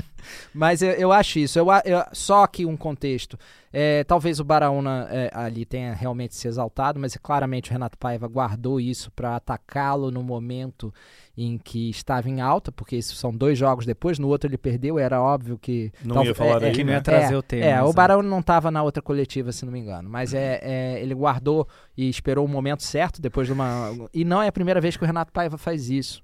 Mas 0.52 0.82
eu, 0.82 0.90
eu 0.92 1.12
acho 1.12 1.38
isso. 1.38 1.58
Eu, 1.58 1.66
eu- 1.84 2.04
só 2.12 2.46
que 2.46 2.64
um 2.64 2.76
contexto. 2.76 3.38
É, 3.76 4.04
talvez 4.04 4.38
o 4.38 4.44
Baraúna 4.44 5.08
é, 5.10 5.30
ali 5.34 5.64
tenha 5.64 5.92
realmente 5.94 6.36
se 6.36 6.46
exaltado, 6.46 7.00
mas 7.00 7.16
claramente 7.16 7.70
o 7.70 7.72
Renato 7.72 7.98
Paiva 7.98 8.28
guardou 8.28 8.78
isso 8.80 9.10
para 9.10 9.34
atacá-lo 9.34 10.12
no 10.12 10.22
momento 10.22 10.94
em 11.36 11.58
que 11.58 11.90
estava 11.90 12.28
em 12.30 12.40
alta, 12.40 12.70
porque 12.70 12.94
isso 12.94 13.16
são 13.16 13.34
dois 13.36 13.58
jogos 13.58 13.84
depois. 13.84 14.16
No 14.16 14.28
outro 14.28 14.48
ele 14.48 14.56
perdeu, 14.56 14.96
era 14.96 15.20
óbvio 15.20 15.58
que. 15.58 15.92
Não 16.04 16.14
tal- 16.14 16.24
ia 16.24 16.34
falar 16.36 16.62
é, 16.62 16.66
aí, 16.66 16.72
que 16.72 16.84
não 16.84 16.90
né? 16.92 16.98
ia 16.98 17.02
trazer 17.02 17.34
é, 17.34 17.36
o 17.36 17.42
tema. 17.42 17.64
É, 17.64 17.82
o. 17.82 17.92
Baraúna 17.92 18.28
não 18.28 18.38
estava 18.38 18.70
na 18.70 18.80
outra 18.80 19.02
coletiva, 19.02 19.50
se 19.50 19.64
não 19.64 19.72
me 19.72 19.80
engano. 19.80 20.08
Mas 20.08 20.32
é, 20.32 20.60
é, 20.62 21.02
ele 21.02 21.14
guardou 21.14 21.66
e 21.96 22.08
esperou 22.08 22.44
o 22.44 22.48
momento 22.48 22.84
certo 22.84 23.20
depois 23.20 23.48
de 23.48 23.52
uma. 23.52 23.90
E 24.12 24.24
não 24.24 24.40
é 24.40 24.46
a 24.46 24.52
primeira 24.52 24.80
vez 24.80 24.96
que 24.96 25.02
o 25.02 25.06
Renato 25.06 25.32
Paiva 25.32 25.58
faz 25.58 25.90
isso. 25.90 26.22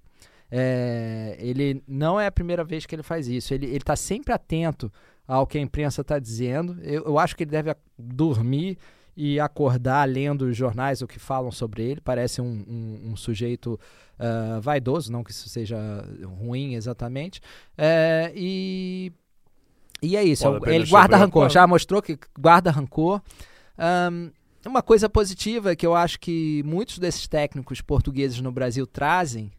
É, 0.50 1.37
ele 1.38 1.83
não 1.87 2.19
é 2.19 2.26
a 2.26 2.33
primeira 2.33 2.64
vez 2.64 2.85
que 2.87 2.95
ele 2.95 3.02
faz 3.02 3.28
isso. 3.28 3.54
Ele 3.54 3.66
está 3.76 3.95
sempre 3.95 4.33
atento 4.33 4.92
ao 5.26 5.47
que 5.47 5.59
a 5.59 5.61
imprensa 5.61 6.00
está 6.00 6.19
dizendo. 6.19 6.78
Eu, 6.83 7.04
eu 7.04 7.19
acho 7.19 7.37
que 7.37 7.45
ele 7.45 7.50
deve 7.50 7.75
dormir 7.97 8.76
e 9.16 9.38
acordar 9.38 10.09
lendo 10.09 10.42
os 10.42 10.57
jornais 10.57 11.02
o 11.02 11.07
que 11.07 11.19
falam 11.19 11.52
sobre 11.52 11.83
ele. 11.83 12.00
Parece 12.00 12.40
um, 12.40 12.64
um, 12.66 13.11
um 13.11 13.16
sujeito 13.16 13.78
uh, 14.19 14.61
vaidoso, 14.61 15.12
não 15.12 15.23
que 15.23 15.30
isso 15.30 15.49
seja 15.49 15.78
ruim 16.40 16.75
exatamente. 16.75 17.40
É, 17.76 18.33
e, 18.35 19.12
e 20.02 20.16
é 20.16 20.25
isso. 20.25 20.47
ele 20.66 20.87
guarda 20.87 21.16
rancor. 21.16 21.49
Já 21.49 21.66
mostrou 21.66 22.02
que 22.02 22.19
guarda 22.38 22.71
rancor. 22.71 23.21
Um, 23.78 24.30
uma 24.66 24.83
coisa 24.83 25.09
positiva 25.09 25.75
que 25.75 25.87
eu 25.87 25.95
acho 25.95 26.19
que 26.21 26.62
muitos 26.64 26.99
desses 26.99 27.26
técnicos 27.26 27.80
portugueses 27.80 28.40
no 28.40 28.52
Brasil 28.52 28.87
trazem 28.87 29.50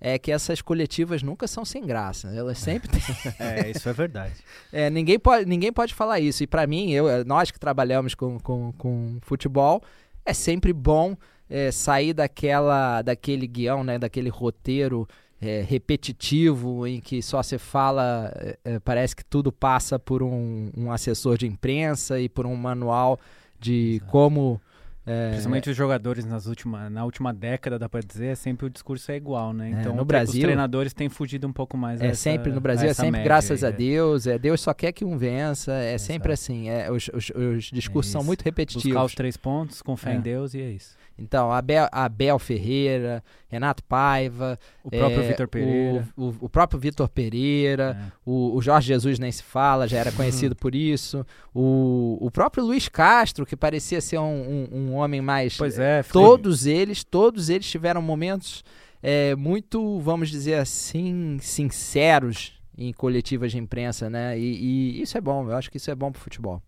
é 0.00 0.18
que 0.18 0.30
essas 0.30 0.60
coletivas 0.60 1.22
nunca 1.22 1.46
são 1.46 1.64
sem 1.64 1.84
graça. 1.84 2.28
Elas 2.28 2.58
sempre 2.58 2.88
têm. 2.88 3.00
é, 3.38 3.70
isso 3.70 3.88
é 3.88 3.92
verdade. 3.92 4.34
É, 4.72 4.90
ninguém, 4.90 5.18
pode, 5.18 5.46
ninguém 5.46 5.72
pode 5.72 5.94
falar 5.94 6.20
isso. 6.20 6.42
E 6.42 6.46
para 6.46 6.66
mim, 6.66 6.90
eu, 6.92 7.24
nós 7.24 7.50
que 7.50 7.58
trabalhamos 7.58 8.14
com, 8.14 8.38
com, 8.38 8.72
com 8.72 9.18
futebol, 9.22 9.82
é 10.24 10.32
sempre 10.32 10.72
bom 10.72 11.16
é, 11.48 11.70
sair 11.70 12.12
daquela, 12.12 13.02
daquele 13.02 13.46
guião, 13.46 13.82
né, 13.82 13.98
daquele 13.98 14.28
roteiro 14.28 15.08
é, 15.40 15.62
repetitivo 15.62 16.86
em 16.86 17.00
que 17.00 17.22
só 17.22 17.42
se 17.42 17.58
fala, 17.58 18.32
é, 18.36 18.58
é 18.64 18.78
parece 18.78 19.14
que 19.14 19.24
tudo 19.24 19.52
passa 19.52 19.98
por 19.98 20.22
um, 20.22 20.70
um 20.76 20.90
assessor 20.90 21.36
de 21.38 21.46
imprensa 21.46 22.18
e 22.20 22.28
por 22.28 22.46
um 22.46 22.56
manual 22.56 23.18
de 23.58 23.96
Exato. 23.96 24.10
como 24.10 24.60
é, 25.06 25.28
Principalmente 25.30 25.70
os 25.70 25.76
jogadores 25.76 26.24
nas 26.24 26.46
última, 26.46 26.90
na 26.90 27.04
última 27.04 27.32
década, 27.32 27.78
dá 27.78 27.88
pra 27.88 28.00
dizer, 28.00 28.26
é 28.26 28.34
sempre 28.34 28.66
o 28.66 28.70
discurso 28.70 29.12
é 29.12 29.16
igual, 29.16 29.52
né? 29.52 29.68
É, 29.68 29.80
então 29.80 29.94
no 29.94 30.04
Brasil, 30.04 30.34
os 30.34 30.40
treinadores 30.40 30.92
têm 30.92 31.08
fugido 31.08 31.46
um 31.46 31.52
pouco 31.52 31.76
mais 31.76 32.00
É 32.00 32.12
sempre 32.12 32.50
no 32.50 32.60
Brasil, 32.60 32.88
é 32.88 32.94
sempre 32.94 33.22
graças 33.22 33.62
aí, 33.62 33.70
a 33.70 33.72
é. 33.72 33.76
Deus, 33.76 34.26
é 34.26 34.36
Deus 34.36 34.60
só 34.60 34.74
quer 34.74 34.90
que 34.90 35.04
um 35.04 35.16
vença, 35.16 35.72
é 35.72 35.94
Exato. 35.94 36.12
sempre 36.12 36.32
assim, 36.32 36.68
é, 36.68 36.90
os, 36.90 37.08
os, 37.14 37.30
os 37.30 37.64
discursos 37.66 38.10
são 38.10 38.24
muito 38.24 38.42
repetitivos. 38.42 38.84
Buscar 38.84 39.04
os 39.04 39.14
três 39.14 39.36
pontos, 39.36 39.80
fé 39.96 40.14
em 40.14 40.20
Deus 40.20 40.54
e 40.54 40.60
é 40.60 40.70
isso. 40.70 40.96
Então, 41.18 41.50
Abel, 41.50 41.88
Abel 41.90 42.38
Ferreira, 42.38 43.24
Renato 43.48 43.82
Paiva. 43.84 44.58
O 44.84 44.90
próprio 44.90 45.22
é, 45.22 45.28
Vitor 45.28 45.48
Pereira. 45.48 46.08
O, 46.16 46.24
o, 46.24 46.36
o, 46.42 46.48
próprio 46.48 46.78
Vitor 46.78 47.08
Pereira. 47.08 47.98
É. 47.98 48.12
O, 48.24 48.54
o, 48.54 48.60
Jorge 48.60 48.88
Jesus 48.88 49.18
nem 49.18 49.32
se 49.32 49.42
fala, 49.42 49.88
já 49.88 49.98
era 49.98 50.12
conhecido 50.12 50.54
por 50.54 50.74
isso. 50.74 51.24
O, 51.54 52.18
o 52.20 52.30
próprio 52.30 52.64
Luiz 52.64 52.88
Castro, 52.88 53.46
que 53.46 53.56
parecia 53.56 54.00
ser 54.00 54.18
um, 54.18 54.68
um, 54.72 54.78
um 54.78 54.94
homem 54.94 55.22
mais. 55.22 55.56
Pois 55.56 55.78
é, 55.78 56.02
Todos 56.02 56.66
eles, 56.66 57.02
todos 57.02 57.48
eles 57.48 57.66
tiveram 57.66 58.02
momentos 58.02 58.62
é, 59.02 59.34
muito, 59.34 59.98
vamos 60.00 60.28
dizer 60.28 60.54
assim, 60.54 61.38
sinceros 61.40 62.60
em 62.76 62.92
coletivas 62.92 63.52
de 63.52 63.58
imprensa, 63.58 64.10
né? 64.10 64.38
E, 64.38 64.98
e 64.98 65.02
isso 65.02 65.16
é 65.16 65.20
bom, 65.20 65.48
eu 65.48 65.56
acho 65.56 65.70
que 65.70 65.78
isso 65.78 65.90
é 65.90 65.94
bom 65.94 66.12
pro 66.12 66.20
futebol. 66.20 66.62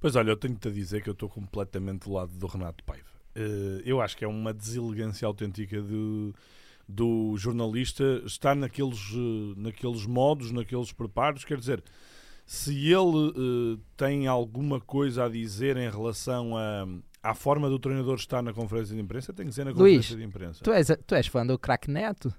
Pois 0.00 0.16
olha, 0.16 0.30
eu 0.30 0.36
tenho-te 0.36 0.68
a 0.68 0.70
dizer 0.70 1.02
que 1.02 1.10
eu 1.10 1.12
estou 1.12 1.28
completamente 1.28 2.04
do 2.04 2.12
lado 2.12 2.32
do 2.32 2.46
Renato 2.46 2.82
Paiva. 2.84 3.09
Uh, 3.36 3.80
eu 3.84 4.00
acho 4.00 4.16
que 4.16 4.24
é 4.24 4.28
uma 4.28 4.52
deselegância 4.52 5.26
autêntica 5.26 5.80
do, 5.80 6.34
do 6.88 7.36
jornalista 7.36 8.22
estar 8.24 8.56
naqueles, 8.56 9.12
uh, 9.12 9.54
naqueles 9.56 10.06
modos, 10.06 10.50
naqueles 10.50 10.92
preparos. 10.92 11.44
Quer 11.44 11.58
dizer, 11.58 11.82
se 12.44 12.86
ele 12.86 13.28
uh, 13.76 13.80
tem 13.96 14.26
alguma 14.26 14.80
coisa 14.80 15.24
a 15.24 15.28
dizer 15.28 15.76
em 15.76 15.88
relação 15.88 16.56
a, 16.56 16.86
à 17.22 17.34
forma 17.34 17.68
do 17.68 17.78
treinador 17.78 18.16
estar 18.16 18.42
na 18.42 18.52
conferência 18.52 18.94
de 18.94 19.00
imprensa, 19.00 19.32
tem 19.32 19.46
que 19.46 19.52
ser 19.52 19.64
na 19.64 19.72
conferência 19.72 20.14
Luís, 20.14 20.22
de 20.22 20.24
imprensa. 20.24 20.64
Tu 20.64 20.72
és, 20.72 20.88
tu 21.06 21.14
és 21.14 21.26
fã 21.26 21.46
do 21.46 21.58
craque 21.58 21.90
Neto? 21.90 22.34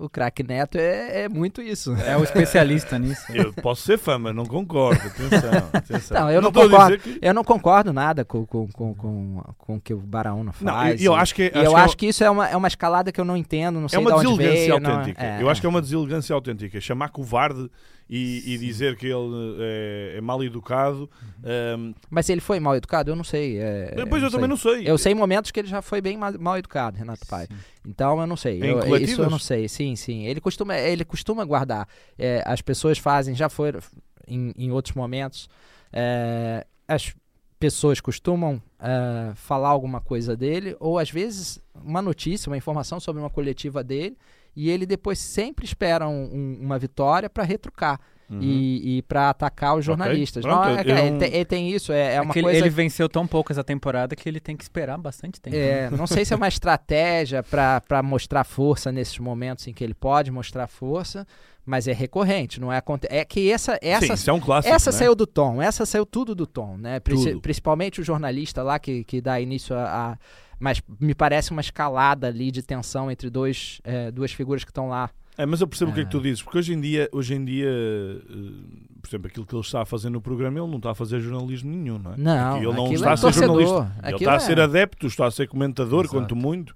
O 0.00 0.08
craque 0.08 0.42
Neto 0.42 0.78
é, 0.78 1.24
é, 1.24 1.28
muito 1.28 1.60
isso. 1.60 1.94
É 1.94 2.16
o 2.16 2.24
especialista 2.24 2.98
nisso. 2.98 3.20
Eu 3.34 3.52
posso 3.52 3.82
ser 3.82 3.98
fã, 3.98 4.18
mas 4.18 4.34
não 4.34 4.46
concordo. 4.46 4.98
Atenção, 5.06 5.68
atenção. 5.74 6.20
Não, 6.20 6.30
eu 6.30 6.40
não, 6.40 6.50
não 6.50 6.62
concordo. 6.62 6.98
Que... 6.98 7.18
Eu 7.20 7.34
não 7.34 7.44
concordo 7.44 7.92
nada 7.92 8.24
com, 8.24 8.46
com, 8.46 8.66
com, 8.68 8.94
com, 8.94 9.42
com 9.58 9.76
o 9.76 9.80
que 9.80 9.92
o 9.92 9.98
Baraúna 9.98 10.52
faz. 10.52 10.64
Não, 10.64 11.04
eu, 11.04 11.12
eu 11.12 11.14
acho 11.14 11.34
que, 11.34 11.52
acho 11.54 11.58
eu 11.58 11.70
que 11.72 11.76
acho 11.76 11.96
que 11.98 12.06
isso 12.06 12.24
é 12.24 12.30
uma, 12.30 12.48
é 12.48 12.56
uma 12.56 12.68
escalada 12.68 13.12
que 13.12 13.20
eu 13.20 13.26
não 13.26 13.36
entendo, 13.36 13.78
não 13.78 13.86
é 13.86 13.88
sei 13.90 13.98
é 13.98 14.00
uma 14.00 14.10
de 14.10 14.26
onde 14.26 14.38
veio. 14.38 14.72
Autêntica. 14.72 15.22
Não, 15.22 15.28
é, 15.28 15.42
eu 15.42 15.50
acho 15.50 15.60
que 15.60 15.66
é 15.66 15.70
uma 15.70 15.82
deselegância 15.82 16.34
autêntica. 16.34 16.80
Chamar 16.80 17.10
covarde 17.10 17.70
e, 18.12 18.54
e, 18.54 18.58
dizer 18.58 18.96
que 18.96 19.06
ele 19.06 19.56
é, 19.60 20.14
é 20.16 20.20
mal 20.20 20.42
educado. 20.42 21.08
Um... 21.44 21.84
Uhum. 21.84 21.94
Mas 22.10 22.26
se 22.26 22.32
ele 22.32 22.40
foi 22.40 22.58
mal 22.58 22.74
educado, 22.74 23.08
eu 23.08 23.14
não 23.14 23.22
sei. 23.22 23.58
É, 23.58 23.94
Depois 23.94 24.20
eu, 24.20 24.26
eu 24.26 24.32
também 24.32 24.48
não 24.48 24.56
sei. 24.56 24.82
Eu 24.84 24.98
sei 24.98 25.14
momentos 25.14 25.52
que 25.52 25.60
ele 25.60 25.68
já 25.68 25.80
foi 25.80 26.00
bem 26.00 26.16
mal, 26.16 26.32
mal 26.36 26.58
educado, 26.58 26.98
Renato 26.98 27.24
Pai. 27.28 27.46
Então 27.86 28.20
eu 28.20 28.26
não 28.26 28.36
sei. 28.36 28.60
Eu, 28.60 28.96
isso 28.96 29.22
eu 29.22 29.30
não 29.30 29.38
sei. 29.38 29.68
Sim, 29.68 29.94
sim. 29.94 30.26
Ele 30.26 30.40
costuma, 30.40 30.76
ele 30.76 31.04
costuma 31.04 31.44
guardar. 31.44 31.86
É, 32.18 32.42
as 32.44 32.60
pessoas 32.60 32.98
fazem, 32.98 33.32
já 33.32 33.48
foram 33.48 33.78
em, 34.26 34.52
em 34.58 34.72
outros 34.72 34.96
momentos. 34.96 35.48
É, 35.92 36.66
as 36.88 37.14
pessoas 37.60 38.00
costumam 38.00 38.60
uh, 38.80 39.36
falar 39.36 39.68
alguma 39.68 40.00
coisa 40.00 40.34
dele, 40.34 40.74
ou 40.80 40.98
às 40.98 41.10
vezes 41.10 41.60
uma 41.74 42.00
notícia, 42.02 42.50
uma 42.50 42.56
informação 42.56 42.98
sobre 42.98 43.22
uma 43.22 43.30
coletiva 43.30 43.84
dele, 43.84 44.16
e 44.54 44.70
ele 44.70 44.86
depois 44.86 45.18
sempre 45.18 45.64
espera 45.64 46.08
um, 46.08 46.24
um, 46.32 46.58
uma 46.60 46.78
vitória 46.78 47.28
para 47.30 47.44
retrucar. 47.44 48.00
Uhum. 48.30 48.38
E, 48.40 48.98
e 48.98 49.02
para 49.02 49.30
atacar 49.30 49.76
os 49.76 49.84
jornalistas. 49.84 50.44
Okay. 50.44 50.56
Não, 50.56 50.64
é, 50.64 50.82
é, 50.82 51.06
ele, 51.08 51.18
tem, 51.18 51.34
ele, 51.34 51.44
tem, 51.44 51.70
isso, 51.70 51.92
é, 51.92 52.14
é 52.14 52.20
uma 52.20 52.32
coisa. 52.32 52.48
Ele, 52.50 52.58
ele 52.58 52.70
venceu 52.70 53.08
tão 53.08 53.26
pouco 53.26 53.50
essa 53.50 53.64
temporada 53.64 54.14
que 54.14 54.28
ele 54.28 54.38
tem 54.38 54.56
que 54.56 54.62
esperar 54.62 54.96
bastante 54.96 55.40
tempo. 55.40 55.56
É, 55.56 55.90
não 55.90 56.06
sei 56.06 56.24
se 56.24 56.32
é 56.32 56.36
uma 56.36 56.46
estratégia 56.48 57.42
para 57.42 58.02
mostrar 58.04 58.44
força 58.44 58.92
nesses 58.92 59.18
momentos 59.18 59.66
em 59.66 59.72
que 59.72 59.82
ele 59.82 59.94
pode 59.94 60.30
mostrar 60.30 60.68
força, 60.68 61.26
mas 61.64 61.86
é 61.86 61.92
recorrente, 61.92 62.60
não 62.60 62.72
é 62.72 62.82
é 63.08 63.24
que 63.24 63.50
essa 63.50 63.78
essa 63.80 64.16
Sim, 64.16 64.30
é 64.30 64.32
um 64.32 64.40
clássico, 64.40 64.74
essa 64.74 64.90
né? 64.90 64.98
saiu 64.98 65.14
do 65.14 65.26
tom, 65.26 65.60
essa 65.62 65.86
saiu 65.86 66.06
tudo 66.06 66.34
do 66.34 66.46
tom, 66.46 66.76
né? 66.76 67.00
Tudo. 67.00 67.40
Principalmente 67.40 68.00
o 68.00 68.04
jornalista 68.04 68.62
lá 68.62 68.78
que, 68.78 69.04
que 69.04 69.20
dá 69.20 69.40
início 69.40 69.76
a, 69.76 70.12
a 70.12 70.18
mas 70.58 70.82
me 71.00 71.14
parece 71.14 71.52
uma 71.52 71.62
escalada 71.62 72.26
ali 72.26 72.50
de 72.50 72.62
tensão 72.62 73.10
entre 73.10 73.30
dois, 73.30 73.80
é, 73.82 74.10
duas 74.10 74.30
figuras 74.30 74.62
que 74.62 74.70
estão 74.70 74.90
lá. 74.90 75.10
É, 75.38 75.46
mas 75.46 75.62
eu 75.62 75.66
percebo 75.66 75.90
o 75.90 75.94
que 75.94 76.00
é 76.00 76.04
que 76.04 76.10
tu 76.10 76.18
é. 76.18 76.22
dizes, 76.22 76.42
porque 76.42 76.58
hoje 76.58 76.74
em 76.74 76.80
dia, 76.80 77.08
hoje 77.12 77.34
em 77.34 77.42
dia 77.42 77.66
uh, 77.66 79.00
por 79.00 79.08
exemplo, 79.08 79.26
aquilo 79.28 79.46
que 79.46 79.54
ele 79.54 79.62
está 79.62 79.82
a 79.82 79.86
fazer 79.86 80.10
no 80.10 80.20
programa, 80.20 80.58
ele 80.58 80.68
não 80.68 80.76
está 80.76 80.90
a 80.90 80.94
fazer 80.94 81.20
jornalismo 81.20 81.70
nenhum, 81.70 81.98
não 81.98 82.12
é? 82.12 82.16
Não, 82.18 82.56
ele 82.58 82.72
não 82.72 82.92
está 82.92 83.10
é 83.10 83.12
a 83.14 83.16
ser 83.16 83.32
jornalista. 83.32 83.92
Ele 84.04 84.16
está 84.16 84.34
a 84.34 84.38
ser 84.38 84.58
é. 84.58 84.62
adepto, 84.62 85.06
está 85.06 85.26
a 85.26 85.30
ser 85.30 85.48
comentador, 85.48 86.04
Exato. 86.04 86.16
quanto 86.16 86.36
muito. 86.36 86.74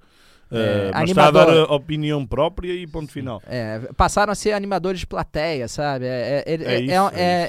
Uh, 0.50 0.92
mas 0.92 1.10
está 1.10 1.28
a 1.28 1.30
dar 1.30 1.48
opinião 1.72 2.24
própria 2.26 2.72
e 2.72 2.86
ponto 2.86 3.10
final. 3.10 3.42
É, 3.46 3.80
passaram 3.96 4.32
a 4.32 4.34
ser 4.34 4.52
animadores 4.52 5.00
de 5.00 5.06
plateia, 5.06 5.66
sabe? 5.66 6.04
É, 6.06 6.44
é, 6.46 6.54
é, 6.54 6.80
isso, 6.80 6.94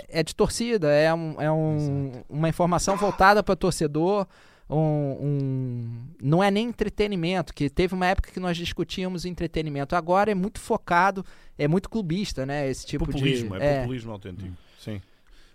é, 0.09 0.23
de 0.23 0.33
torcida, 0.33 0.87
é, 0.89 1.13
um, 1.13 1.35
é 1.39 1.51
um, 1.51 2.11
uma 2.29 2.49
informação 2.49 2.97
voltada 2.97 3.43
para 3.43 3.53
o 3.53 3.55
torcedor 3.55 4.25
um, 4.69 4.77
um, 4.77 6.07
não 6.21 6.43
é 6.43 6.49
nem 6.49 6.67
entretenimento, 6.67 7.53
que 7.53 7.69
teve 7.69 7.93
uma 7.93 8.07
época 8.07 8.31
que 8.31 8.39
nós 8.39 8.57
discutíamos 8.57 9.25
entretenimento. 9.25 9.95
Agora 9.95 10.31
é 10.31 10.35
muito 10.35 10.59
focado, 10.59 11.23
é 11.57 11.67
muito 11.67 11.89
clubista, 11.89 12.45
né? 12.45 12.67
Esse 12.69 12.85
tipo 12.85 13.05
populismo, 13.05 13.57
de 13.57 13.63
é, 13.63 13.75
é 13.75 13.79
populismo 13.81 14.11
autêntico. 14.11 14.51
Sim. 14.79 15.01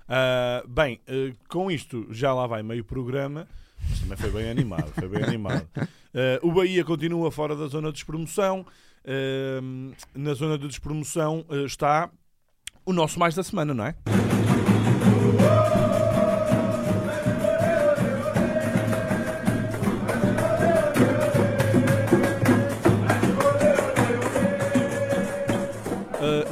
Uh, 0.08 0.68
bem, 0.68 1.00
uh, 1.08 1.34
com 1.48 1.70
isto 1.70 2.06
já 2.10 2.32
lá 2.32 2.46
vai 2.46 2.62
meio 2.62 2.84
programa. 2.84 3.48
Mas 3.88 4.00
também 4.00 4.16
foi 4.16 4.30
bem 4.30 4.50
animado, 4.50 4.92
foi 4.92 5.08
bem 5.08 5.22
animado. 5.22 5.66
Uh, 5.76 6.48
o 6.48 6.52
Bahia 6.52 6.84
continua 6.84 7.30
fora 7.30 7.56
da 7.56 7.66
zona 7.66 7.88
de 7.88 7.94
despromoção. 7.94 8.66
na 10.14 10.34
zona 10.34 10.58
de 10.58 10.68
despromoção 10.68 11.44
está 11.64 12.10
o 12.84 12.92
nosso 12.92 13.18
mais 13.18 13.34
da 13.34 13.42
semana, 13.42 13.72
não 13.72 13.86
é? 13.86 13.94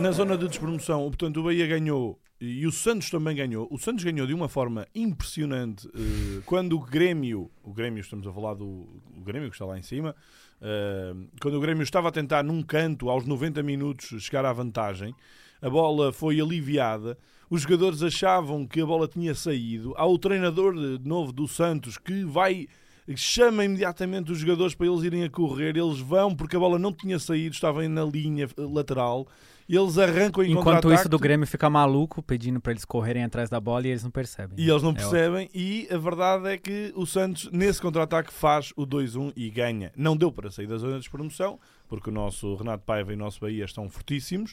Na 0.08 0.12
zona 0.12 0.38
de 0.38 0.48
despromoção, 0.48 1.02
portanto, 1.08 1.38
o 1.38 1.42
Bahia 1.42 1.66
ganhou 1.66 2.18
e 2.40 2.66
o 2.66 2.72
Santos 2.72 3.10
também 3.10 3.36
ganhou. 3.36 3.68
O 3.70 3.76
Santos 3.76 4.02
ganhou 4.02 4.26
de 4.26 4.32
uma 4.32 4.48
forma 4.48 4.86
impressionante 4.94 5.86
uh, 5.86 6.42
quando 6.46 6.76
o 6.76 6.80
Grêmio, 6.80 7.50
o 7.62 7.74
Grêmio, 7.74 8.00
estamos 8.00 8.26
a 8.26 8.32
falar 8.32 8.54
do 8.54 8.64
o 8.64 9.22
Grêmio 9.22 9.50
que 9.50 9.54
está 9.54 9.66
lá 9.66 9.78
em 9.78 9.82
cima, 9.82 10.16
uh, 10.62 11.28
quando 11.42 11.58
o 11.58 11.60
Grêmio 11.60 11.82
estava 11.82 12.08
a 12.08 12.10
tentar 12.10 12.42
num 12.42 12.62
canto 12.62 13.10
aos 13.10 13.26
90 13.26 13.62
minutos 13.62 14.22
chegar 14.22 14.46
à 14.46 14.52
vantagem, 14.52 15.14
a 15.60 15.68
bola 15.68 16.10
foi 16.10 16.40
aliviada. 16.40 17.18
Os 17.50 17.62
jogadores 17.62 18.02
achavam 18.02 18.66
que 18.66 18.80
a 18.80 18.86
bola 18.86 19.06
tinha 19.06 19.34
saído. 19.34 19.92
Há 19.94 20.06
o 20.06 20.18
treinador 20.18 20.72
novo 21.04 21.32
do 21.32 21.46
Santos 21.46 21.98
que 21.98 22.24
vai 22.24 22.66
chama 23.14 23.64
imediatamente 23.64 24.32
os 24.32 24.38
jogadores 24.38 24.74
para 24.74 24.86
eles 24.86 25.02
irem 25.02 25.24
a 25.24 25.30
correr. 25.30 25.76
Eles 25.76 25.98
vão 25.98 26.34
porque 26.34 26.56
a 26.56 26.58
bola 26.58 26.78
não 26.78 26.94
tinha 26.94 27.18
saído, 27.18 27.54
estavam 27.54 27.86
na 27.90 28.04
linha 28.04 28.48
lateral 28.56 29.26
e 29.68 29.76
eles 29.76 29.98
arrancam 29.98 30.42
em 30.42 30.52
Enquanto 30.52 30.90
isso 30.92 31.08
do 31.08 31.18
Grêmio 31.18 31.46
fica 31.46 31.68
maluco 31.68 32.22
pedindo 32.22 32.58
para 32.58 32.72
eles 32.72 32.86
correrem 32.86 33.22
atrás 33.22 33.50
da 33.50 33.60
bola 33.60 33.86
e 33.86 33.90
eles 33.90 34.02
não 34.02 34.10
percebem. 34.10 34.58
E 34.58 34.68
eles 34.68 34.82
não 34.82 34.92
é 34.92 34.94
percebem 34.94 35.46
ótimo. 35.46 35.62
e 35.62 35.88
a 35.90 35.98
verdade 35.98 36.48
é 36.48 36.56
que 36.56 36.92
o 36.96 37.04
Santos 37.04 37.50
nesse 37.52 37.80
contra-ataque 37.80 38.32
faz 38.32 38.72
o 38.76 38.86
2-1 38.86 39.32
e 39.36 39.50
ganha. 39.50 39.92
Não 39.94 40.16
deu 40.16 40.32
para 40.32 40.50
sair 40.50 40.66
da 40.66 40.78
zona 40.78 40.98
de 40.98 41.10
promoção, 41.10 41.60
porque 41.86 42.08
o 42.08 42.12
nosso 42.12 42.54
Renato 42.54 42.84
Paiva 42.84 43.12
e 43.12 43.14
o 43.14 43.18
nosso 43.18 43.40
Bahia 43.40 43.66
estão 43.66 43.90
fortíssimos, 43.90 44.52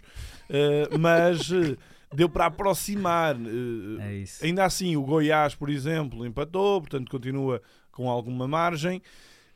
uh, 0.50 1.00
mas 1.00 1.50
uh, 1.50 1.78
deu 2.14 2.28
para 2.28 2.48
aproximar. 2.48 3.38
Uh, 3.38 4.02
É 4.02 4.16
isso. 4.16 4.44
ainda 4.44 4.66
assim, 4.66 4.98
o 4.98 5.04
Goiás, 5.04 5.56
por 5.56 5.70
exemplo, 5.70 6.26
empatou, 6.26 6.82
portanto 6.82 7.10
continua 7.10 7.62
com 7.90 8.10
alguma 8.10 8.50
margem, 8.50 9.02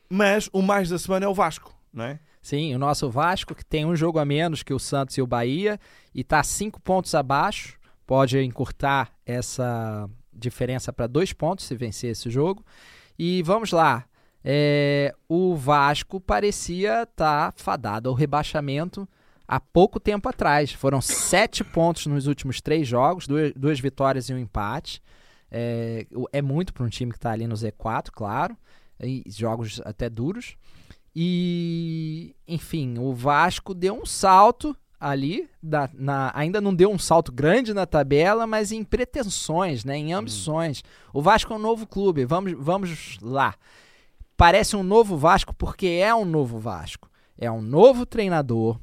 mas 0.10 0.50
o 0.54 0.62
mais 0.62 0.90
da 0.90 0.98
semana 0.98 1.26
é 1.26 1.28
o 1.28 1.34
Vasco, 1.34 1.76
não 1.94 2.06
é? 2.06 2.20
Sim, 2.42 2.74
o 2.74 2.80
nosso 2.80 3.10
Vasco, 3.10 3.54
que 3.54 3.66
tem 3.66 3.86
um 3.86 3.96
jogo 3.96 4.18
a 4.20 4.26
menos 4.26 4.64
que 4.64 4.74
o 4.74 4.80
Santos 4.80 5.18
e 5.18 5.22
o 5.22 5.28
Bahia, 5.28 5.80
e 6.14 6.22
está 6.22 6.42
cinco 6.42 6.80
pontos 6.80 7.14
abaixo, 7.14 7.78
pode 8.08 8.40
encurtar 8.40 9.12
essa 9.26 10.10
diferença 10.34 10.92
para 10.94 11.06
dois 11.06 11.34
pontos 11.34 11.66
se 11.66 11.76
vencer 11.76 12.12
esse 12.12 12.30
jogo. 12.30 12.66
E 13.18 13.44
vamos 13.44 13.72
lá. 13.72 14.06
é, 14.44 15.14
o 15.28 15.54
Vasco 15.56 16.20
parecia 16.20 17.04
estar 17.04 17.54
fadado 17.58 18.08
ao 18.08 18.16
rebaixamento 18.16 19.08
há 19.46 19.60
pouco 19.60 20.00
tempo 20.00 20.30
atrás. 20.30 20.72
Foram 20.72 21.02
sete 21.02 21.64
pontos 21.64 22.06
nos 22.06 22.26
últimos 22.26 22.62
três 22.62 22.88
jogos, 22.88 23.28
duas, 23.28 23.52
duas 23.54 23.80
vitórias 23.80 24.30
e 24.30 24.34
um 24.34 24.38
empate. 24.38 25.02
É, 25.52 26.06
é 26.32 26.42
muito 26.42 26.74
para 26.74 26.86
um 26.86 26.90
time 26.90 27.12
que 27.12 27.18
está 27.18 27.32
ali 27.32 27.48
no 27.48 27.56
Z4, 27.56 28.10
claro. 28.12 28.56
E 29.02 29.24
jogos 29.28 29.82
até 29.84 30.10
duros. 30.10 30.56
E, 31.16 32.36
enfim, 32.48 32.98
o 32.98 33.14
Vasco 33.14 33.74
deu 33.74 33.94
um 34.02 34.06
salto 34.06 34.76
ali, 35.00 35.50
da- 35.64 35.90
na- 35.94 36.32
ainda 36.36 36.60
não 36.60 36.74
deu 36.76 36.92
um 36.92 37.00
salto 37.00 37.32
grande 37.32 37.74
na 37.74 37.86
tabela, 37.86 38.46
mas 38.46 38.72
em 38.72 38.84
pretensões, 38.84 39.86
né, 39.86 39.98
em 39.98 40.12
ambições. 40.14 40.84
O 41.14 41.22
Vasco 41.22 41.54
é 41.54 41.56
um 41.56 41.60
novo 41.60 41.88
clube, 41.88 42.26
vamos, 42.26 42.54
vamos 42.58 43.18
lá. 43.22 43.56
Parece 44.36 44.76
um 44.76 44.84
novo 44.84 45.18
Vasco 45.18 45.54
porque 45.56 45.88
é 45.88 46.14
um 46.14 46.26
novo 46.26 46.60
Vasco. 46.60 47.10
É 47.38 47.50
um 47.50 47.62
novo 47.62 48.06
treinador. 48.06 48.78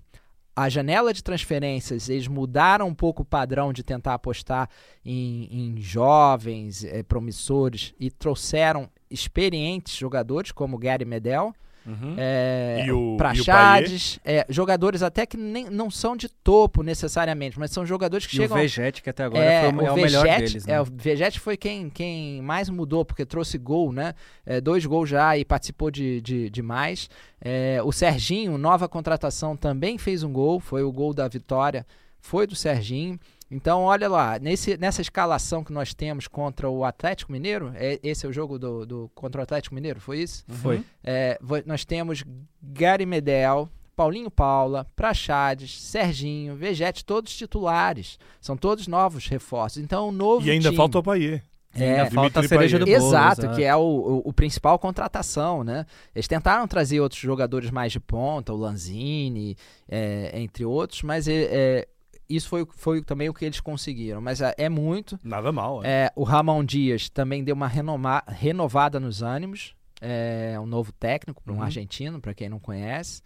A 0.55 0.71
janela 0.71 1.13
de 1.13 1.23
transferências, 1.23 2.09
eles 2.09 2.27
mudaram 2.29 2.89
um 2.89 2.95
pouco 2.95 3.21
o 3.23 3.27
padrão 3.27 3.75
de 3.75 3.83
tentar 3.83 4.15
apostar 4.15 4.71
em, 5.05 5.49
em 5.51 5.81
jovens, 5.83 6.83
eh, 6.83 7.03
promissores, 7.03 7.95
e 8.01 8.11
trouxeram 8.11 8.89
experientes 9.11 9.95
jogadores 9.95 10.53
como 10.53 10.79
Gary 10.79 11.05
Medel, 11.05 11.55
é, 12.17 12.85
E 12.87 12.93
o- 12.93 13.17
Praxades, 13.17 14.19
é, 14.25 14.45
jogadores 14.49 15.03
até 15.03 15.25
que 15.27 15.37
nem, 15.37 15.71
não 15.71 15.91
são 15.91 16.17
de 16.17 16.29
topo 16.29 16.83
necessariamente, 16.83 17.59
mas 17.59 17.71
são 17.71 17.85
jogadores 17.87 18.27
que 18.27 18.37
E 18.37 18.39
o 18.39 18.43
chegam. 18.43 18.57
Vegete, 18.57 19.03
que 19.03 19.11
até 19.11 19.25
agora 19.25 19.45
é, 19.45 19.61
foi 19.61 19.73
o, 19.73 19.87
é 19.87 19.93
o 19.93 19.95
melhor 19.97 20.25
deles, 20.27 20.67
é, 20.67 20.73
né? 20.73 20.81
o 20.81 20.85
Vegete 20.85 21.39
foi 21.41 21.57
quem, 21.57 21.89
quem 21.91 22.43
mais 22.43 22.69
mudou, 22.69 23.05
porque 23.05 23.25
trouxe 23.25 23.57
gol, 23.59 23.93
né? 23.93 24.15
É, 24.45 24.61
dois 24.61 24.85
gols 24.85 25.09
já 25.09 25.37
e 25.37 25.45
participou 25.45 25.91
de, 25.91 26.21
de, 26.21 26.51
de 26.51 26.63
mais. 26.63 27.09
É, 27.41 27.81
o 27.85 27.93
Serginho, 27.93 28.57
nova 28.59 28.89
contratação, 28.89 29.57
também 29.57 29.99
fez 29.99 30.23
um 30.23 30.33
gol, 30.33 30.59
foi 30.61 30.83
o 30.83 30.91
gol 30.93 31.13
da 31.15 31.29
vitória, 31.29 31.87
foi 32.21 32.47
do 32.47 32.55
Serginho. 32.57 33.19
Então, 33.51 33.83
olha 33.83 34.09
lá, 34.09 34.39
nesse, 34.41 34.77
nessa 34.77 35.01
escalação 35.01 35.63
que 35.63 35.73
nós 35.73 35.95
temos 35.95 36.27
contra 36.27 36.69
o 36.69 36.85
Atlético 36.85 37.31
Mineiro, 37.31 37.71
é, 37.77 37.99
esse 38.03 38.27
é 38.27 38.29
o 38.29 38.33
jogo 38.33 38.59
do, 38.59 38.85
do 38.85 39.11
contra 39.15 39.41
o 39.41 39.43
Atlético 39.45 39.75
Mineiro, 39.75 40.01
foi 40.01 40.19
isso? 40.19 40.45
Foi. 40.49 40.83
É, 41.05 41.39
nós 41.65 41.85
temos 41.85 42.25
Gary 42.61 43.07
Medel, 43.07 43.69
Paulinho 43.95 44.31
Paula, 44.31 44.85
Praxades, 44.97 45.81
Serginho, 45.81 46.57
Vegete, 46.57 47.05
todos 47.05 47.35
titulares. 47.37 48.19
São 48.41 48.57
todos 48.57 48.87
novos 48.89 49.27
reforços. 49.29 49.83
Então, 49.83 50.09
um 50.09 50.13
novo 50.13 50.45
E 50.47 50.51
ainda 50.51 50.65
time. 50.69 50.77
falta 50.77 50.99
o 50.99 51.03
Paier. 51.03 51.43
É, 51.79 52.01
Ainda 52.01 52.11
falta 52.11 52.41
a 52.41 52.49
cereja 52.49 52.79
do 52.79 52.85
Payet. 52.87 52.99
bolo. 53.01 53.11
Exato, 53.11 53.55
que 53.55 53.63
é 53.63 53.77
o, 53.77 53.81
o, 53.81 54.23
o 54.31 54.33
principal 54.33 54.79
contratação, 54.79 55.63
né? 55.63 55.85
Eles 56.15 56.27
tentaram 56.27 56.67
trazer 56.67 57.01
outros 57.01 57.21
jogadores 57.21 57.71
mais 57.71 57.93
de 57.93 58.01
ponta, 58.01 58.53
o 58.53 58.57
Lanzini, 58.57 59.57
é, 59.87 60.31
entre 60.41 60.65
outros, 60.65 61.03
mas 61.03 61.29
é, 61.29 61.35
é, 61.51 61.89
isso 62.29 62.49
foi, 62.49 62.67
foi 62.77 63.03
também 63.03 63.29
o 63.29 63.35
que 63.35 63.45
eles 63.45 63.61
conseguiram. 63.61 64.21
Mas 64.21 64.41
é, 64.41 64.55
é 64.59 64.69
muito. 64.69 65.19
Nada 65.23 65.51
mal. 65.53 65.85
É. 65.85 66.07
É, 66.07 66.13
o 66.17 66.23
Ramon 66.25 66.65
Dias 66.65 67.09
também 67.09 67.43
deu 67.45 67.55
uma 67.55 67.69
renoma- 67.69 68.23
renovada 68.27 68.99
nos 69.01 69.23
ânimos. 69.23 69.75
É 70.01 70.59
um 70.61 70.67
novo 70.67 70.93
técnico 70.93 71.43
para 71.43 71.53
um 71.53 71.57
Uhum. 71.57 71.63
argentino, 71.63 72.21
para 72.21 72.35
quem 72.35 72.49
não 72.49 72.59
conhece. 72.59 73.23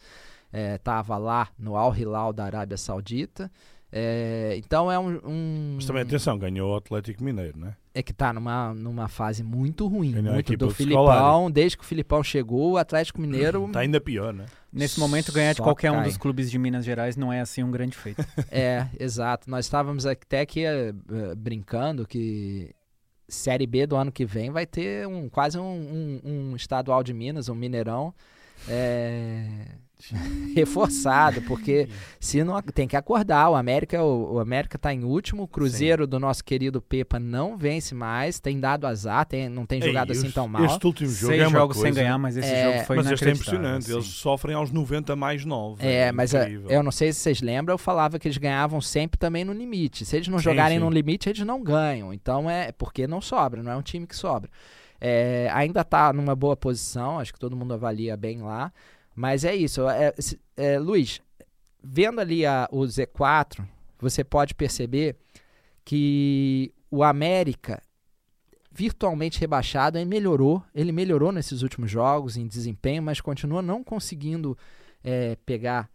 Estava 0.53 1.17
lá 1.17 1.49
no 1.59 1.77
Al 1.77 1.95
Hilal 1.97 2.33
da 2.33 2.45
Arábia 2.45 2.77
Saudita. 2.77 3.51
É, 3.93 4.55
então 4.57 4.91
é 4.91 4.99
um, 4.99 5.21
um- 5.25 5.73
Mas 5.77 5.85
também, 5.85 6.03
atenção, 6.03 6.39
ganhou 6.39 6.73
o 6.73 6.77
Atlético 6.77 7.25
Mineiro, 7.25 7.59
não 7.59 7.69
é? 7.95 8.03
que 8.03 8.13
tá 8.15 8.33
numa, 8.33 8.73
numa 8.73 9.09
fase 9.09 9.43
muito 9.43 9.87
ruim, 9.89 10.13
Ganhou 10.13 10.33
muito 10.33 10.57
do 10.57 10.69
do 10.69 10.75
Filipão. 10.75 11.05
Scolari. 11.05 11.53
Desde 11.53 11.77
que 11.77 11.83
o 11.85 11.87
Filipão 11.87 12.23
chegou, 12.23 12.73
o 12.73 12.77
Atlético 12.79 13.21
Mineiro 13.21 13.67
Está 13.67 13.81
ainda 13.81 14.01
pior, 14.01 14.33
não 14.33 14.45
é? 14.45 14.47
Nesse 14.73 14.99
momento, 15.01 15.33
ganhar 15.33 15.51
de 15.53 15.59
Só 15.59 15.65
qualquer 15.65 15.91
um 15.91 15.97
cai. 15.97 16.05
dos 16.05 16.17
clubes 16.17 16.51
de 16.51 16.57
Minas 16.59 16.85
Gerais 16.85 17.17
não 17.17 17.33
é 17.33 17.41
assim 17.41 17.63
um 17.65 17.71
grande 17.71 17.97
feito. 17.97 18.25
É, 18.51 18.87
exato. 18.99 19.51
Nós 19.51 19.65
estávamos 19.67 20.07
até 20.07 20.41
aqui 20.41 20.65
eh, 20.65 20.95
eh, 21.11 21.35
brincando 21.35 22.07
que 22.07 22.73
Série 23.29 23.67
B 23.67 23.87
do 23.89 23.97
ano 23.97 24.13
que 24.13 24.25
vem 24.25 24.51
vai 24.51 24.65
ter 24.67 25.07
um 25.09 25.29
quase 25.29 25.59
um, 25.59 25.63
um- 25.63 26.21
um 26.53 26.57
estadual 26.57 27.03
de 27.03 27.13
Minas, 27.13 27.49
um 27.49 27.55
Mineirão 27.57 28.15
é, 28.69 29.49
reforçado, 30.55 31.43
porque 31.43 31.89
se 32.19 32.43
não 32.45 32.61
tem 32.63 32.87
que 32.89 32.97
acordar. 32.97 33.51
O 33.51 33.55
América, 33.55 34.03
o, 34.03 34.35
o 34.35 34.39
América 34.39 34.77
está 34.77 34.93
em 34.93 35.05
último, 35.05 35.43
o 35.45 35.49
Cruzeiro 35.49 36.07
do 36.07 36.19
nosso 36.19 36.45
querido 36.45 36.81
Pepa 36.81 37.19
não 37.19 37.57
vence 37.57 37.95
mais, 37.95 38.39
tem 38.41 38.59
dado 38.61 38.87
azar, 38.87 39.25
tem, 39.27 39.49
não 39.49 39.67
tem 39.67 39.81
jogado 39.81 40.13
Ei, 40.13 40.19
assim 40.19 40.31
tão 40.31 40.47
mal. 40.49 40.65
Este 40.65 40.87
último 40.87 41.09
jogo 41.11 41.33
Seis 41.35 41.43
é 41.47 41.51
jogos 41.51 41.77
coisa... 41.77 41.95
sem 41.95 42.03
ganhar, 42.05 42.19
mas 42.19 42.37
esse 42.37 42.49
É, 42.49 42.73
jogo 42.73 42.85
foi 42.87 42.97
Mas 42.97 43.07
este 43.11 43.25
é 43.25 43.27
inacreditável. 43.29 43.59
impressionante. 43.61 43.91
Eles 43.91 44.05
assim. 44.05 44.15
sofrem 44.15 44.55
aos 44.57 44.71
90 44.71 45.17
mais 45.17 45.45
9. 45.45 45.87
É, 45.87 46.13
mas 46.13 46.35
a- 46.35 46.43
incrível. 46.43 46.71
eu 46.71 46.83
não 46.83 46.91
sei 46.93 47.13
se 47.13 47.21
vocês 47.21 47.41
lembram, 47.41 47.75
eu 47.75 47.79
falava 47.79 48.19
que 48.19 48.29
eles 48.29 48.39
ganhavam 48.39 48.81
sempre 48.81 49.19
também 49.19 49.45
no 49.45 49.53
limite. 49.53 50.05
Se 50.05 50.17
eles 50.17 50.29
não 50.29 50.39
Sim, 50.39 50.45
jogarem 50.45 50.79
sim. 50.79 50.85
no 50.85 50.91
limite, 50.91 51.29
eles 51.29 51.41
não 51.45 51.63
ganham. 51.63 52.13
Então 52.13 52.49
é 52.49 52.73
porque 52.73 53.07
não 53.07 53.21
sobra, 53.21 53.63
não 53.63 53.73
é 53.73 53.77
um 53.77 53.83
time 53.83 54.07
que 54.07 54.17
sobra. 54.17 54.51
É, 55.01 55.49
ainda 55.53 55.83
tá 55.83 56.13
numa 56.13 56.35
boa 56.37 56.55
posição, 56.57 57.19
acho 57.19 57.33
que 57.33 57.39
todo 57.39 57.57
mundo 57.57 57.73
avalia 57.73 58.17
bem 58.17 58.43
lá. 58.43 58.71
Mas 59.21 59.45
é 59.45 59.55
isso. 59.55 59.87
É, 59.87 60.15
é, 60.57 60.79
Luiz, 60.79 61.21
vendo 61.83 62.23
ali 62.23 62.47
a- 62.47 62.67
o 62.73 62.81
Z4, 62.87 63.63
você 63.99 64.25
pode 64.25 64.55
perceber 64.55 65.15
que 65.85 66.73
o 66.91 67.05
América 67.05 67.83
virtualmente 68.73 69.39
rebaixado, 69.39 69.99
ele 69.99 70.07
melhorou, 70.07 70.63
ele 70.75 70.91
melhorou 70.91 71.33
nesses 71.33 71.61
últimos 71.61 71.91
jogos 71.91 72.39
em 72.39 72.47
desempenho, 72.47 73.03
mas 73.03 73.21
continua 73.21 73.61
não 73.61 73.85
conseguindo 73.85 74.57
é, 75.05 75.37
pegar, 75.45 75.91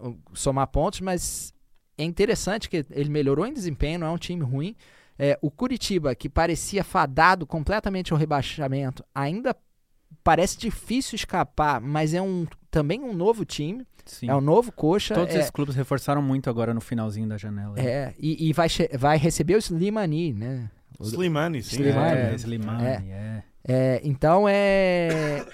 o- 0.00 0.16
somar 0.34 0.66
pontos, 0.66 1.00
mas 1.00 1.52
é 1.98 2.02
interessante 2.02 2.68
que 2.68 2.84
ele 2.90 3.10
melhorou 3.10 3.46
em 3.46 3.52
desempenho, 3.52 4.00
não 4.00 4.06
é 4.08 4.10
um 4.10 4.18
time 4.18 4.42
ruim. 4.42 4.74
É, 5.18 5.38
o 5.42 5.48
Curitiba, 5.50 6.12
que 6.14 6.28
parecia 6.28 6.82
fadado 6.82 7.46
completamente 7.46 8.12
ao 8.12 8.18
rebaixamento, 8.18 9.04
ainda 9.14 9.56
parece 10.22 10.58
difícil 10.58 11.16
escapar, 11.16 11.80
mas 11.80 12.14
é 12.14 12.20
um 12.22 12.46
também 12.70 13.00
um 13.02 13.12
novo 13.12 13.44
time, 13.44 13.86
Sim. 14.04 14.28
é 14.30 14.34
um 14.34 14.40
novo 14.40 14.72
coxa. 14.72 15.14
Todos 15.14 15.34
é, 15.34 15.38
esses 15.38 15.50
clubes 15.50 15.74
reforçaram 15.74 16.22
muito 16.22 16.48
agora 16.48 16.72
no 16.72 16.80
finalzinho 16.80 17.28
da 17.28 17.36
janela. 17.36 17.78
é, 17.78 18.14
e, 18.18 18.48
e 18.48 18.52
vai, 18.52 18.68
vai 18.98 19.18
receber 19.18 19.54
o 19.54 19.58
Slimani, 19.58 20.32
né? 20.32 20.70
O- 20.98 21.04
Slimani, 21.04 21.62
sim. 21.62 21.76
Slimani. 21.76 22.16
É, 22.18 22.30
É, 22.30 22.34
Slimani, 22.36 22.84
é. 23.10 23.42
é, 23.66 24.00
então 24.04 24.48
é 24.48 25.44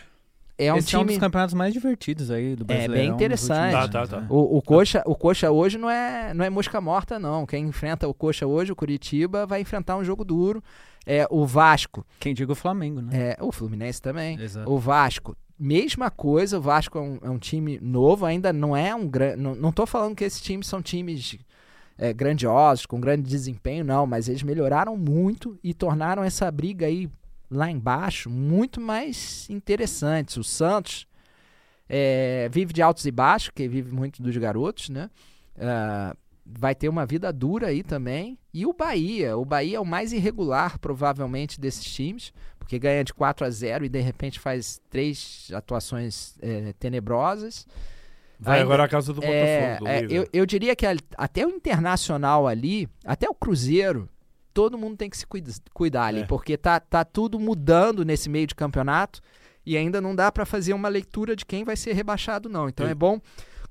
é 0.60 0.72
um 0.74 0.76
Esse 0.78 0.94
é 0.96 0.98
um 0.98 1.02
time 1.02 1.12
dos 1.12 1.20
campeonatos 1.20 1.54
mais 1.54 1.72
divertidos 1.72 2.30
aí 2.32 2.56
do 2.56 2.64
É, 2.64 2.66
Brasileirão. 2.66 2.94
bem 3.06 3.14
interessante. 3.14 3.74
últimos 3.76 3.90
Tá, 3.90 4.00
tá, 4.00 4.06
tá. 4.08 4.20
né? 4.22 4.26
O, 4.28 4.58
o, 4.58 4.62
coxa, 4.62 5.02
o 5.06 5.14
Coxa 5.14 5.50
hoje 5.52 5.78
não 5.78 5.88
é, 5.88 6.34
não 6.34 6.44
é 6.44 6.50
mosca 6.50 6.80
morta, 6.80 7.16
não. 7.18 7.46
Quem 7.46 7.64
enfrenta 7.66 8.08
o 8.08 8.12
Coxa 8.14 8.44
hoje, 8.44 8.72
o 8.72 8.76
Curitiba, 8.76 9.46
vai 9.46 9.60
enfrentar 9.60 9.96
um 9.96 10.02
jogo 10.04 10.24
duro. 10.24 10.62
É, 11.10 11.26
o 11.30 11.46
Vasco, 11.46 12.06
Quem 12.20 12.34
diga 12.34 12.52
o 12.52 12.54
Flamengo, 12.54 13.00
né? 13.00 13.30
é, 13.30 13.36
o 13.40 13.50
Fluminense 13.50 14.00
também. 14.02 14.38
Exato. 14.38 14.70
O 14.70 14.78
Vasco, 14.78 15.34
mesma 15.58 16.10
coisa. 16.10 16.58
O 16.58 16.60
Vasco 16.60 16.98
é 16.98 17.00
um, 17.00 17.18
é 17.22 17.30
um 17.30 17.38
time 17.38 17.78
novo, 17.80 18.26
ainda 18.26 18.52
não 18.52 18.76
é 18.76 18.94
um 18.94 19.08
grande. 19.08 19.40
Não, 19.40 19.54
não 19.54 19.72
tô 19.72 19.86
falando 19.86 20.14
que 20.14 20.24
esses 20.24 20.42
times 20.42 20.66
são 20.66 20.82
times 20.82 21.38
é, 21.96 22.12
grandiosos, 22.12 22.84
com 22.84 23.00
grande 23.00 23.22
desempenho, 23.22 23.84
não. 23.84 24.06
Mas 24.06 24.28
eles 24.28 24.42
melhoraram 24.42 24.98
muito 24.98 25.58
e 25.64 25.72
tornaram 25.72 26.22
essa 26.22 26.50
briga 26.50 26.84
aí 26.84 27.08
lá 27.50 27.70
embaixo 27.70 28.28
muito 28.28 28.78
mais 28.78 29.48
interessante. 29.48 30.38
O 30.38 30.44
Santos 30.44 31.06
é, 31.88 32.48
vive 32.52 32.74
de 32.74 32.82
altos 32.82 33.06
e 33.06 33.10
baixos, 33.10 33.50
que 33.54 33.66
vive 33.66 33.90
muito 33.94 34.22
dos 34.22 34.36
garotos, 34.36 34.90
né? 34.90 35.08
Ah, 35.58 36.14
vai 36.50 36.74
ter 36.74 36.88
uma 36.88 37.04
vida 37.04 37.32
dura 37.32 37.66
aí 37.68 37.82
também. 37.82 38.38
E 38.54 38.64
o 38.64 38.72
Bahia, 38.72 39.36
o 39.36 39.44
Bahia 39.44 39.76
é 39.76 39.80
o 39.80 39.84
mais 39.84 40.12
irregular, 40.12 40.78
provavelmente, 40.78 41.60
desses 41.60 41.84
times, 41.84 42.32
porque 42.58 42.78
ganha 42.78 43.04
de 43.04 43.12
4 43.12 43.44
a 43.46 43.50
0 43.50 43.84
e 43.84 43.88
de 43.88 44.00
repente 44.00 44.40
faz 44.40 44.80
três 44.88 45.50
atuações 45.52 46.34
é, 46.40 46.72
tenebrosas. 46.78 47.66
Vai 48.40 48.58
Ainda- 48.60 48.64
agora 48.66 48.84
à 48.84 48.88
casa 48.88 49.12
do 49.12 49.20
Botafogo, 49.20 49.36
É, 49.36 49.76
do 49.78 49.88
é, 49.88 50.06
eu, 50.08 50.26
eu 50.32 50.46
diria 50.46 50.74
que 50.74 50.86
até 51.16 51.46
o 51.46 51.50
Internacional 51.50 52.46
ali, 52.46 52.88
até 53.04 53.28
o 53.28 53.34
Cruzeiro, 53.34 54.08
todo 54.54 54.78
mundo 54.78 54.96
tem 54.96 55.10
que 55.10 55.16
se 55.18 55.26
cuida- 55.26 55.52
cuidar 55.74 56.06
ali, 56.06 56.20
É. 56.20 56.24
porque 56.24 56.56
tá, 56.56 56.78
tá 56.80 57.04
tudo 57.04 57.38
mudando 57.38 58.04
nesse 58.04 58.28
meio 58.30 58.46
de 58.46 58.54
campeonato 58.54 59.20
e 59.66 59.76
ainda 59.76 60.00
não 60.00 60.14
dá 60.16 60.30
para 60.32 60.46
fazer 60.46 60.72
uma 60.72 60.88
leitura 60.88 61.36
de 61.36 61.44
quem 61.44 61.62
vai 61.64 61.76
ser 61.76 61.92
rebaixado, 61.92 62.48
não. 62.48 62.68
Então 62.68 62.86
é 62.86 62.94
bom. 62.94 63.20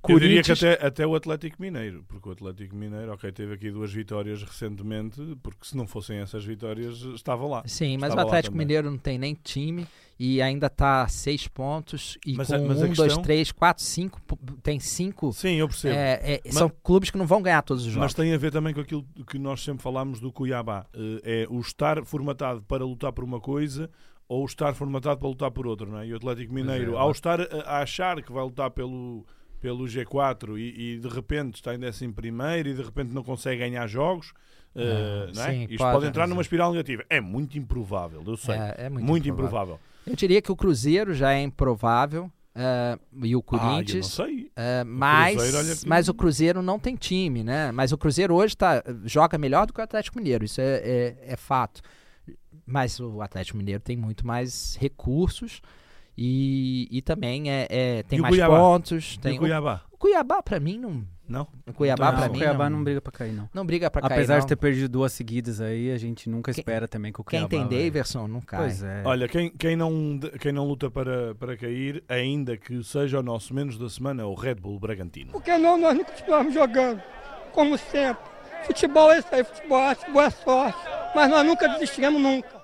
Eu 0.08 0.20
diria 0.20 0.42
que 0.42 0.48
Corinthians- 0.50 0.64
até, 0.76 0.86
até 0.88 1.08
o 1.08 1.16
Atlético 1.16 1.62
Mineiro, 1.62 2.04
porque 2.08 2.30
o 2.30 2.32
Atlético 2.32 2.76
Mineiro, 2.76 3.12
ok, 3.12 3.32
teve 3.32 3.54
aqui 3.54 3.70
duas 3.72 3.92
vitórias 3.92 4.42
recentemente, 4.42 5.20
porque 5.44 5.60
se 5.66 5.76
não 5.76 5.86
fossem 5.88 6.20
essas 6.20 6.46
vitórias, 6.46 7.02
estava 7.16 7.46
lá. 7.46 7.64
Sim, 7.66 7.98
mas 7.98 8.14
o 8.14 8.20
Atlético. 8.20 8.56
Mineiro 8.56 8.90
não 8.90 8.98
tem 8.98 9.18
nem 9.18 9.34
time 9.34 9.86
e 10.20 10.42
ainda 10.42 10.70
tá 10.70 11.02
a 11.04 11.08
seis 11.08 11.48
pontos. 11.48 12.18
E 12.26 12.34
Mas 12.36 12.48
com 12.48 12.56
a- 12.56 12.60
mas 12.60 12.82
a 12.82 12.86
um, 12.86 12.88
dois, 12.94 13.00
questão- 13.00 13.22
três, 13.22 13.52
quatro, 13.52 13.84
cinco. 13.84 14.22
pu- 14.22 14.38
Tem 14.64 14.80
cinco. 14.80 15.34
Sim, 15.34 15.56
eu 15.56 15.68
percebo. 15.68 15.96
é, 15.96 16.20
é, 16.24 16.42
Mas- 16.46 16.54
são 16.56 16.70
clubes 16.84 17.10
que 17.10 17.18
não 17.18 17.26
vão 17.28 17.42
ganhar 17.42 17.62
todos 17.64 17.84
os 17.86 17.92
jogos. 17.92 18.06
Mas 18.06 18.14
tem 18.14 18.34
a 18.34 18.38
ver 18.38 18.52
também 18.52 18.74
com 18.74 18.80
aquilo 18.82 19.06
que 19.30 19.38
nós 19.40 19.62
sempre 19.62 19.84
falámos 19.84 20.20
do 20.20 20.32
Cuiabá. 20.32 20.86
Eh, 20.94 21.44
É 21.44 21.48
o 21.50 21.60
estar 21.60 22.04
formatado 22.06 22.62
para 22.62 22.86
lutar 22.86 23.12
por 23.12 23.24
uma 23.24 23.40
coisa 23.42 23.90
ou 24.30 24.46
estar 24.46 24.74
formatado 24.74 25.20
para 25.20 25.28
lutar 25.28 25.52
por 25.52 25.68
outra, 25.68 25.86
não 25.88 26.00
é? 26.00 26.08
E 26.08 26.14
o 26.14 26.16
Atlético 26.18 26.54
Mineiro, 26.54 26.94
é. 26.94 26.98
ao 26.98 27.12
estar 27.12 27.40
a 27.42 27.82
achar 27.82 28.22
que 28.22 28.32
vai 28.32 28.44
lutar 28.44 28.72
pelo, 28.72 29.26
pelo 29.60 29.86
G4 29.86 30.58
e, 30.58 30.94
e 30.96 31.00
de 31.00 31.08
repente 31.08 31.56
está 31.56 31.74
em 31.74 31.80
décimo 31.80 32.14
primeiro 32.14 32.70
e 32.70 32.74
de 32.74 32.82
repente 32.82 33.12
não 33.14 33.24
consegue 33.24 33.60
ganhar 33.60 33.86
jogos, 33.88 34.34
Ah, 34.76 35.30
não 35.34 35.44
é? 35.44 35.52
sim, 35.52 35.64
Isto 35.64 35.78
pode, 35.78 35.94
pode, 35.96 36.06
entrar 36.08 36.28
numa 36.28 36.42
espiral 36.42 36.72
negativa. 36.72 37.04
É 37.10 37.20
muito 37.20 37.58
improvável, 37.58 38.24
eu 38.26 38.38
sei. 38.38 38.56
É, 38.56 38.76
é 38.78 38.90
muito, 38.90 39.06
muito 39.06 39.28
improvável. 39.28 39.76
improvável. 39.76 39.80
Eu 40.06 40.16
diria 40.16 40.42
que 40.42 40.52
o 40.52 40.56
Cruzeiro 40.56 41.14
já 41.14 41.34
é 41.34 41.42
improvável. 41.42 42.32
é, 42.60 42.98
e 43.24 43.36
o 43.36 43.40
Ah, 43.40 43.44
Corinthians. 43.44 44.08
sei. 44.08 44.50
é, 44.56 44.84
mas, 44.84 45.36
Cruzeiro, 45.36 45.58
olha 45.58 45.76
que- 45.76 45.88
mas 45.88 46.08
o 46.10 46.14
Cruzeiro 46.14 46.62
não 46.64 46.80
tem 46.80 46.96
time, 46.96 47.44
né? 47.44 47.72
Mas 47.72 47.92
o 47.92 47.98
Cruzeiro 48.00 48.34
hoje 48.34 48.58
tá, 48.58 48.84
joga 49.06 49.38
melhor 49.38 49.68
do 49.68 49.74
que 49.74 49.80
o 49.80 49.84
Atlético 49.84 50.18
Mineiro, 50.18 50.44
isso 50.44 50.60
é, 50.60 50.78
é, 50.78 51.18
é 51.34 51.36
fato. 51.36 51.82
Mas 52.66 53.00
o 53.00 53.22
Atlético 53.22 53.58
Mineiro 53.60 53.80
tem 53.82 53.96
muito 53.96 54.26
mais 54.26 54.76
recursos 54.80 55.62
e, 56.18 56.88
e 56.92 57.02
também 57.02 57.50
é, 57.52 57.68
é- 57.70 58.04
tem 58.04 58.18
E 58.20 58.22
mais 58.22 58.34
Cuiabá? 58.34 58.58
pontos. 58.58 59.16
E 59.16 59.20
Tem 59.20 59.36
o 59.36 59.40
Cuiabá? 59.40 59.82
O 59.92 59.98
Cuiabá, 59.98 60.42
pra 60.42 60.60
mim, 60.60 60.78
não. 60.78 61.04
Não? 61.28 61.46
O 61.68 61.74
Cuiabá, 61.74 62.12
Não, 62.12 62.20
pra 62.20 62.30
o 62.30 62.32
mim, 62.32 62.38
Cuiabá 62.40 62.70
não, 62.70 62.78
não 62.78 62.84
briga 62.86 63.02
pra 63.02 63.12
cair, 63.12 63.34
não. 63.34 63.50
não 63.54 63.66
briga 63.66 63.92
pra 63.92 64.02
cair. 64.02 64.14
Apesar 64.14 64.36
não. 64.36 64.42
de 64.42 64.48
ter 64.48 64.56
perdido 64.56 64.88
duas 64.90 65.12
seguidas 65.12 65.60
aí, 65.60 65.92
a 65.92 65.98
gente 65.98 66.30
nunca 66.30 66.54
Quem- 66.54 66.62
espera 66.62 66.88
também 66.88 67.12
que 67.12 67.20
o 67.20 67.24
Quem 67.24 67.46
Cuiabá 67.46 67.50
tem 67.70 67.78
vai- 67.78 67.86
Daverson 67.90 68.28
não 68.30 68.40
cai. 68.40 68.60
Pois 68.62 68.82
é. 68.82 69.02
Olha, 69.04 69.28
quem, 69.28 69.50
quem, 69.50 69.76
não, 69.76 70.18
quem 70.40 70.54
não 70.54 70.66
luta 70.66 70.90
para, 70.90 71.36
para 71.36 71.58
cair, 71.58 72.02
ainda 72.08 72.56
que 72.56 72.82
seja 72.82 73.20
o 73.20 73.24
nosso 73.24 73.54
menos 73.54 73.78
da 73.78 73.90
semana, 73.90 74.22
é 74.22 74.26
o 74.26 74.34
Red 74.36 74.56
Bull 74.56 74.80
Bragantino. 74.80 75.34
Porque 75.34 75.56
não, 75.58 75.78
nós 75.78 75.98
não 75.98 76.06
continuamos 76.06 76.54
jogando, 76.54 77.02
como 77.52 77.78
sempre. 77.78 78.24
Futebol 78.66 79.12
é 79.12 79.20
isso 79.20 79.28
aí, 79.32 79.44
futebol, 79.44 79.80
é- 79.82 79.96
futebol 79.96 80.22
é 80.22 80.30
sorte. 80.30 80.80
Mas 81.14 81.30
nós 81.30 81.46
nunca 81.46 81.68
desistiremos 81.68 82.22
nunca. 82.22 82.57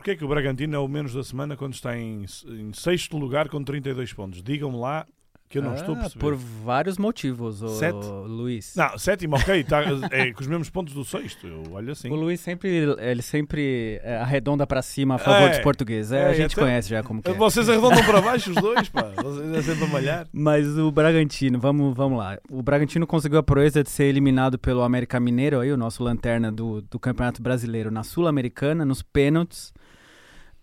Porquê 0.00 0.16
que 0.16 0.24
o 0.24 0.28
Bragantino 0.28 0.74
é 0.74 0.78
o 0.78 0.88
menos 0.88 1.12
da 1.12 1.22
semana 1.22 1.58
quando 1.58 1.74
está 1.74 1.94
em, 1.94 2.24
em 2.48 2.72
sexto 2.72 3.18
lugar 3.18 3.50
com 3.50 3.62
32 3.62 4.14
pontos? 4.14 4.42
Digam-me 4.42 4.78
lá 4.78 5.06
que 5.46 5.58
eu 5.58 5.62
não 5.62 5.74
estou 5.74 5.94
a 5.94 5.98
Ah, 5.98 6.00
perceber. 6.02 6.20
Por 6.20 6.34
vários 6.36 6.96
motivos, 6.96 7.60
o 7.60 7.68
Sete? 7.68 7.98
Luiz. 8.26 8.74
Não, 8.76 8.96
sétimo, 8.96 9.36
ok, 9.36 9.62
tá, 9.64 9.82
é 10.10 10.32
com 10.32 10.40
os 10.40 10.46
mesmos 10.46 10.70
pontos 10.70 10.94
do 10.94 11.04
sexto. 11.04 11.46
Eu 11.46 11.64
olho 11.72 11.92
assim. 11.92 12.08
O 12.08 12.14
Luiz 12.14 12.40
sempre, 12.40 12.70
ele 12.98 13.20
sempre 13.20 14.00
é, 14.02 14.16
arredonda 14.16 14.66
pra 14.66 14.80
cima 14.80 15.16
a 15.16 15.18
favor 15.18 15.48
É, 15.48 15.50
dos 15.50 15.58
portugueses. 15.58 16.12
É, 16.12 16.22
é, 16.22 16.26
a 16.28 16.32
gente 16.32 16.52
então- 16.52 16.64
conhece 16.64 16.88
já 16.88 17.02
como 17.02 17.20
que 17.20 17.28
é. 17.30 17.34
Vocês 17.34 17.68
arredondam 17.68 18.02
para 18.04 18.22
baixo 18.22 18.50
os 18.52 18.56
dois, 18.56 18.88
pá. 18.88 19.02
Vocês 19.22 19.52
é 19.54 19.62
sempre 19.62 19.84
a 19.84 19.88
malhar. 19.88 20.26
Mas 20.32 20.66
o 20.78 20.90
Bragantino, 20.90 21.58
vamos, 21.60 21.94
vamos 21.94 22.16
lá. 22.16 22.38
O 22.48 22.62
Bragantino 22.62 23.06
conseguiu 23.06 23.38
a 23.38 23.42
proeza 23.42 23.82
de 23.82 23.90
ser 23.90 24.04
eliminado 24.04 24.58
pelo 24.58 24.82
América 24.82 25.20
Mineiro, 25.20 25.60
aí, 25.60 25.70
o 25.70 25.76
nosso 25.76 26.02
lanterna 26.02 26.50
do, 26.50 26.80
do 26.80 26.98
Campeonato 26.98 27.42
Brasileiro, 27.42 27.90
na 27.90 28.02
Sul-Americana, 28.02 28.82
nos 28.84 29.02
pênaltis. 29.02 29.74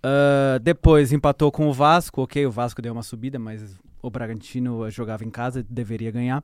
Ah, 0.09 0.57
depois 0.59 1.11
empatou 1.11 1.51
com 1.51 1.67
o 1.67 1.73
Vasco, 1.73 2.21
ok, 2.21 2.45
o 2.45 2.51
Vasco 2.51 2.81
deu 2.81 2.93
uma 2.93 3.03
subida, 3.03 3.37
mas 3.37 3.75
o 4.01 4.09
Bragantino 4.09 4.89
jogava 4.89 5.25
em 5.25 5.29
casa, 5.29 5.65
deveria 5.69 6.11
ganhar. 6.11 6.41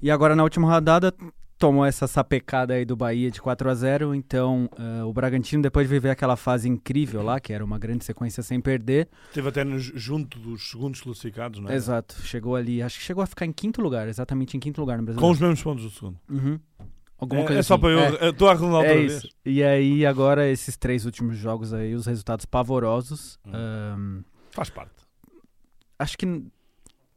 E 0.00 0.10
agora 0.10 0.34
na 0.34 0.42
última 0.42 0.66
rodada 0.70 1.12
tomou 1.58 1.84
essa 1.86 2.06
sapecada 2.06 2.74
aí 2.74 2.84
do 2.84 2.94
Bahia 2.96 3.30
de 3.30 3.40
4 3.40 3.70
a 3.70 3.74
0 3.74 4.14
então 4.14 4.68
ah, 4.78 5.04
o 5.06 5.12
Bragantino 5.12 5.62
depois 5.62 5.86
de 5.88 5.94
viver 5.94 6.10
aquela 6.10 6.36
fase 6.36 6.68
incrível 6.68 7.22
lá, 7.22 7.38
que 7.40 7.52
era 7.52 7.64
uma 7.64 7.78
grande 7.78 8.04
sequência 8.04 8.42
sem 8.42 8.60
perder, 8.60 9.08
Esteve 9.28 9.48
até 9.48 9.62
no- 9.64 9.78
junto 9.78 10.38
dos 10.38 10.70
segundos 10.70 11.00
classificados, 11.00 11.60
não 11.60 11.70
é? 11.70 11.74
Exato, 11.74 12.14
chegou 12.22 12.56
ali, 12.56 12.82
acho 12.82 12.98
que 12.98 13.04
chegou 13.04 13.22
a 13.22 13.26
ficar 13.26 13.44
em 13.46 13.52
quinto 13.52 13.80
lugar, 13.82 14.06
exatamente 14.08 14.56
em 14.56 14.60
quinto 14.60 14.80
lugar 14.80 14.96
no 14.98 15.04
Brasil. 15.04 15.20
Com 15.20 15.30
os 15.30 15.40
mesmos 15.40 15.62
pontos 15.62 15.84
do 15.84 15.90
segundo. 15.90 16.18
Uhum. 16.30 16.58
Alguma 17.18 17.42
É, 17.42 17.44
coisa 17.46 17.60
é 17.60 17.62
só 17.62 17.74
assim. 17.74 17.80
para 17.80 17.90
eu. 17.90 17.98
É, 17.98 18.28
Estou 18.28 18.48
a 18.48 18.50
arredondar 18.52 18.76
outra 18.80 18.92
é 18.92 18.96
vez. 18.98 19.12
isso. 19.14 19.28
E 19.44 19.62
aí, 19.62 20.04
agora, 20.04 20.48
esses 20.48 20.76
três 20.76 21.04
últimos 21.06 21.36
jogos 21.36 21.72
aí, 21.72 21.94
os 21.94 22.06
resultados 22.06 22.44
pavorosos. 22.44 23.38
Hum. 23.46 23.52
Ahn, 23.54 24.22
Faz 24.50 24.68
parte. 24.70 24.92
acho 25.98 26.16
que 26.18 26.44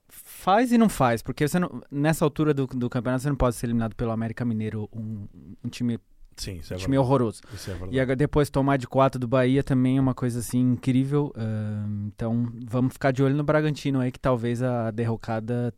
faz 0.08 0.72
e 0.72 0.78
não 0.78 0.90
faz, 0.90 1.22
porque 1.22 1.48
você 1.48 1.60
não- 1.60 1.82
nessa 1.92 2.24
altura 2.26 2.54
do, 2.54 2.66
do 2.66 2.90
campeonato 2.90 3.24
você 3.24 3.30
não 3.30 3.36
pode 3.36 3.56
ser 3.56 3.66
eliminado 3.68 3.96
pelo 3.96 4.12
América 4.12 4.44
Mineiro, 4.46 4.90
um, 4.94 5.28
um 5.64 5.70
time, 5.70 6.00
Sim, 6.38 6.58
isso 6.58 6.74
é 6.74 6.78
time 6.78 6.92
verdade. 6.92 6.98
horroroso. 7.00 7.42
Isso 7.54 7.70
é 7.70 7.74
verdade. 7.76 8.12
E 8.12 8.16
depois 8.16 8.50
tomar 8.50 8.78
de 8.78 8.88
4 8.88 9.20
do 9.20 9.28
Bahia 9.28 9.62
também 9.64 9.98
é 9.98 10.02
uma 10.02 10.14
coisa 10.16 10.40
assim 10.40 10.60
incrível. 10.60 11.32
ahn, 11.36 12.08
então 12.08 12.52
vamos 12.68 12.94
ficar 12.94 13.12
de 13.12 13.22
olho 13.22 13.36
no 13.36 13.44
Bragantino 13.44 14.00
aí, 14.00 14.12
que 14.12 14.20
talvez 14.20 14.62
a 14.64 14.92
derrocada 14.92 15.74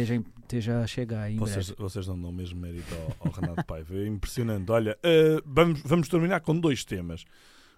esteja, 0.00 0.22
esteja 0.42 0.80
a 0.80 0.86
chegar 0.86 1.30
em 1.30 1.36
Vocês, 1.36 1.66
breve. 1.70 1.82
vocês 1.82 2.06
não 2.06 2.20
dão 2.20 2.32
mesmo 2.32 2.60
mérito 2.60 2.94
ao, 2.94 3.28
ao 3.28 3.32
Renato 3.32 3.64
Paiva. 3.64 3.94
É 3.94 4.06
impressionante. 4.06 4.70
Olha, 4.70 4.98
eh, 5.02 5.40
vamos, 5.44 5.80
vamos 5.82 6.08
terminar 6.08 6.40
com 6.40 6.58
dois 6.58 6.84
temas. 6.84 7.24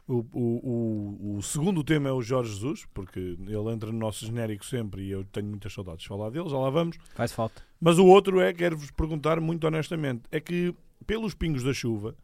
O, 0.07 0.24
o, 0.33 1.33
o, 1.33 1.37
o 1.37 1.42
segundo 1.42 1.85
tema 1.85 2.09
é 2.09 2.12
o 2.12 2.22
Jorge 2.22 2.54
Jesus, 2.54 2.87
porque 2.94 3.18
ele 3.18 3.70
entra 3.70 3.92
no 3.92 3.98
nosso 3.98 4.24
genérico 4.24 4.64
sempre 4.64 5.02
e 5.02 5.11
eu 5.11 5.22
tenho 5.24 5.46
muitas 5.46 5.72
saudades 5.72 6.02
de 6.02 6.09
falar 6.09 6.31
dele, 6.31 6.48
já 6.48 6.57
lá 6.57 6.70
vamos. 6.70 6.96
Faz 7.14 7.31
falta. 7.33 7.62
Mas 7.78 7.98
o 7.98 8.07
outro 8.07 8.40
é, 8.40 8.52
quero-vos 8.52 8.90
perguntar 8.90 9.38
muito 9.38 9.66
honestamente, 9.66 10.22
é 10.33 10.40
que 10.40 10.74
pelos 11.07 11.35
pingos 11.35 11.62
da 11.62 11.74
chuva, 11.74 12.16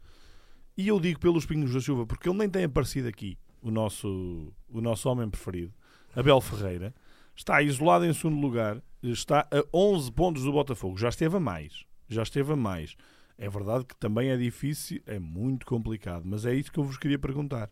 e 0.75 0.87
eu 0.87 0.99
digo 0.99 1.19
pelos 1.19 1.45
pingos 1.45 1.73
da 1.73 1.79
chuva 1.79 2.07
porque 2.07 2.27
ele 2.27 2.39
nem 2.39 2.49
tem 2.49 2.63
aparecido 2.63 3.07
aqui, 3.07 3.37
o 3.61 3.69
nosso, 3.69 4.51
o 4.67 4.81
nosso 4.81 5.07
homem 5.07 5.29
preferido, 5.29 5.71
Abel 6.15 6.41
Ferreira, 6.41 6.91
está 7.35 7.61
isolado 7.61 8.05
em 8.05 8.13
segundo 8.13 8.39
lugar, 8.39 8.81
está 9.03 9.47
a 9.51 9.63
11 9.73 10.11
pontos 10.11 10.43
do 10.43 10.51
Botafogo, 10.51 10.97
já 10.97 11.09
esteve 11.09 11.37
a 11.37 11.39
mais, 11.39 11.85
já 12.07 12.23
esteve 12.23 12.53
a 12.53 12.55
mais. 12.55 12.95
É 13.37 13.49
verdade 13.49 13.85
que 13.85 13.95
também 13.97 14.29
é 14.29 14.37
difícil, 14.37 15.01
é 15.05 15.19
muito 15.19 15.65
complicado, 15.65 16.23
mas 16.25 16.45
é 16.45 16.53
isso 16.53 16.71
que 16.71 16.79
eu 16.79 16.83
vos 16.83 16.97
queria 16.97 17.19
perguntar. 17.19 17.69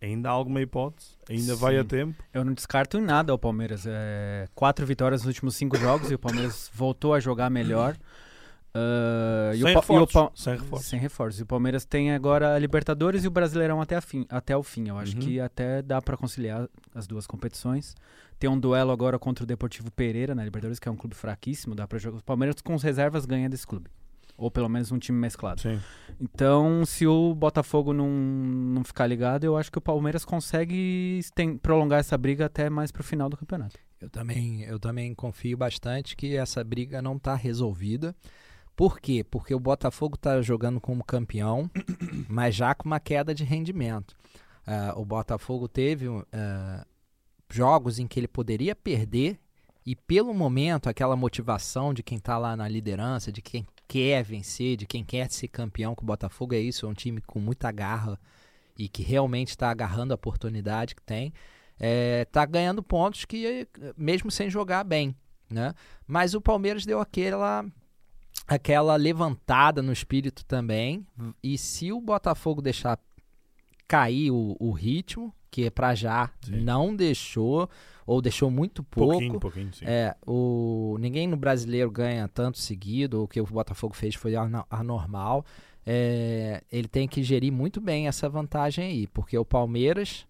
Ainda 0.00 0.28
há 0.28 0.32
alguma 0.32 0.60
hipótese? 0.60 1.16
Ainda 1.28 1.56
vai 1.56 1.74
Sim. 1.74 1.80
a 1.80 1.84
tempo? 1.84 2.22
Eu 2.32 2.44
não 2.44 2.52
descarto 2.52 2.98
em 2.98 3.00
nada 3.00 3.34
o 3.34 3.38
Palmeiras. 3.38 3.84
É, 3.86 4.46
quatro 4.54 4.84
vitórias 4.86 5.22
nos 5.22 5.28
últimos 5.28 5.56
cinco 5.56 5.76
jogos 5.76 6.10
e 6.10 6.14
o 6.14 6.18
Palmeiras 6.18 6.70
voltou 6.72 7.14
a 7.14 7.20
jogar 7.20 7.50
melhor. 7.50 7.96
O 8.76 9.52
sem, 9.52 9.60
e 9.60 9.64
o 9.64 9.66
reforços, 9.66 10.42
sem 10.42 10.52
reforços. 10.56 10.86
Sem 10.88 11.00
reforços. 11.00 11.40
E 11.40 11.42
o 11.42 11.46
Palmeiras 11.46 11.84
tem 11.84 12.12
agora 12.12 12.54
a 12.54 12.58
Libertadores 12.58 13.24
e 13.24 13.28
o 13.28 13.30
Brasileirão 13.30 13.80
até, 13.80 13.96
a 13.96 14.00
fim, 14.00 14.26
até 14.28 14.56
o 14.56 14.62
fim. 14.62 14.88
Eu 14.88 14.98
acho 14.98 15.14
Uhum. 15.14 15.20
que 15.22 15.40
até 15.40 15.82
dá 15.82 16.00
pra 16.02 16.16
conciliar 16.16 16.68
as 16.94 17.06
duas 17.06 17.26
competições. 17.26 17.94
Tem 18.38 18.50
um 18.50 18.58
duelo 18.58 18.90
agora 18.92 19.18
contra 19.18 19.44
o 19.44 19.46
Deportivo 19.46 19.90
Pereira 19.90 20.34
na 20.34 20.44
Libertadores, 20.44 20.78
que 20.78 20.88
é 20.88 20.92
um 20.92 20.96
clube 20.96 21.14
fraquíssimo. 21.14 21.74
Dá 21.74 21.86
para 21.88 21.98
jogar. 21.98 22.18
O 22.18 22.22
Palmeiras 22.24 22.56
com 22.62 22.74
as 22.74 22.82
reservas 22.82 23.24
ganha 23.24 23.48
desse 23.48 23.66
clube. 23.66 23.88
Ou 24.36 24.50
pelo 24.50 24.68
menos 24.68 24.92
um 24.92 24.98
time 24.98 25.18
mesclado. 25.18 25.62
Sim. 25.62 25.80
Então, 26.20 26.84
se 26.84 27.06
o 27.06 27.34
Botafogo 27.34 27.94
não, 27.94 28.10
não 28.10 28.84
ficar 28.84 29.06
ligado, 29.06 29.44
eu 29.44 29.56
acho 29.56 29.72
que 29.72 29.78
o 29.78 29.80
Palmeiras 29.80 30.26
consegue 30.26 31.16
esten- 31.18 31.56
prolongar 31.56 32.00
essa 32.00 32.18
briga 32.18 32.44
até 32.44 32.68
mais 32.68 32.92
pro 32.92 33.02
final 33.02 33.30
do 33.30 33.36
campeonato. 33.38 33.78
Eu 33.98 34.10
também, 34.10 34.60
eu 34.64 34.78
também 34.78 35.14
confio 35.14 35.56
bastante 35.56 36.14
que 36.14 36.36
essa 36.36 36.62
briga 36.62 37.00
não 37.00 37.16
está 37.16 37.34
resolvida. 37.34 38.14
Por 38.76 39.00
quê? 39.00 39.24
Porque 39.24 39.54
o 39.54 39.58
Botafogo 39.58 40.16
está 40.16 40.42
jogando 40.42 40.78
como 40.78 41.02
campeão, 41.02 41.70
mas 42.28 42.54
já 42.54 42.74
com 42.74 42.84
uma 42.84 43.00
queda 43.00 43.34
de 43.34 43.42
rendimento. 43.42 44.14
Ah, 44.66 44.92
o 44.96 45.04
Botafogo 45.04 45.66
teve 45.66 46.06
ah, 46.30 46.86
jogos 47.48 47.98
em 47.98 48.06
que 48.06 48.20
ele 48.20 48.28
poderia 48.28 48.76
perder 48.76 49.40
e 49.84 49.96
pelo 49.96 50.34
momento 50.34 50.90
aquela 50.90 51.16
motivação 51.16 51.94
de 51.94 52.02
quem 52.02 52.18
está 52.18 52.36
lá 52.36 52.54
na 52.54 52.68
liderança, 52.68 53.32
de 53.32 53.40
quem 53.40 53.66
quer 53.88 54.22
vencer, 54.22 54.76
de 54.76 54.84
quem 54.84 55.02
quer 55.02 55.30
ser 55.30 55.48
campeão, 55.48 55.94
que 55.94 56.02
o 56.02 56.06
Botafogo 56.06 56.54
é 56.54 56.58
isso, 56.58 56.84
é 56.84 56.88
um 56.88 56.94
time 56.94 57.20
com 57.22 57.38
muita 57.38 57.72
garra 57.72 58.20
e 58.76 58.88
que 58.88 59.02
realmente 59.02 59.50
está 59.50 59.70
agarrando 59.70 60.12
a 60.12 60.16
oportunidade 60.16 60.94
que 60.94 61.02
tem, 61.02 61.32
está 62.20 62.44
ganhando 62.44 62.82
pontos 62.82 63.24
que 63.24 63.66
mesmo 63.96 64.30
sem 64.30 64.50
jogar 64.50 64.82
bem, 64.82 65.14
né? 65.48 65.72
Mas 66.06 66.34
o 66.34 66.40
Palmeiras 66.40 66.84
deu 66.84 67.00
aquela 67.00 67.64
aquela 68.46 68.94
levantada 68.96 69.82
no 69.82 69.92
espírito 69.92 70.44
também 70.44 71.06
e 71.42 71.58
se 71.58 71.92
o 71.92 72.00
Botafogo 72.00 72.62
deixar 72.62 72.98
cair 73.88 74.30
o, 74.30 74.56
o 74.58 74.70
ritmo, 74.72 75.32
que 75.50 75.64
é 75.64 75.70
para 75.70 75.94
já 75.94 76.30
Sim. 76.42 76.60
não 76.60 76.94
deixou 76.94 77.68
ou 78.06 78.20
deixou 78.22 78.50
muito 78.50 78.82
pouco, 78.84 79.12
Pouquinho, 79.12 79.40
pouquinho, 79.40 79.72
sim. 79.74 79.84
é, 79.84 80.14
o, 80.26 80.96
ninguém 81.00 81.26
no 81.26 81.36
brasileiro 81.36 81.90
ganha 81.90 82.28
tanto 82.28 82.58
seguido, 82.58 83.22
o 83.22 83.28
que 83.28 83.40
o 83.40 83.46
Botafogo 83.46 83.94
fez 83.94 84.14
foi 84.14 84.34
ano- 84.36 84.64
anormal. 84.70 85.44
É, 85.84 86.62
ele 86.70 86.88
tem 86.88 87.06
que 87.08 87.22
gerir 87.22 87.52
muito 87.52 87.80
bem 87.80 88.06
essa 88.08 88.28
vantagem 88.28 88.84
aí, 88.86 89.06
porque 89.08 89.36
o 89.38 89.44
Palmeiras 89.44 90.26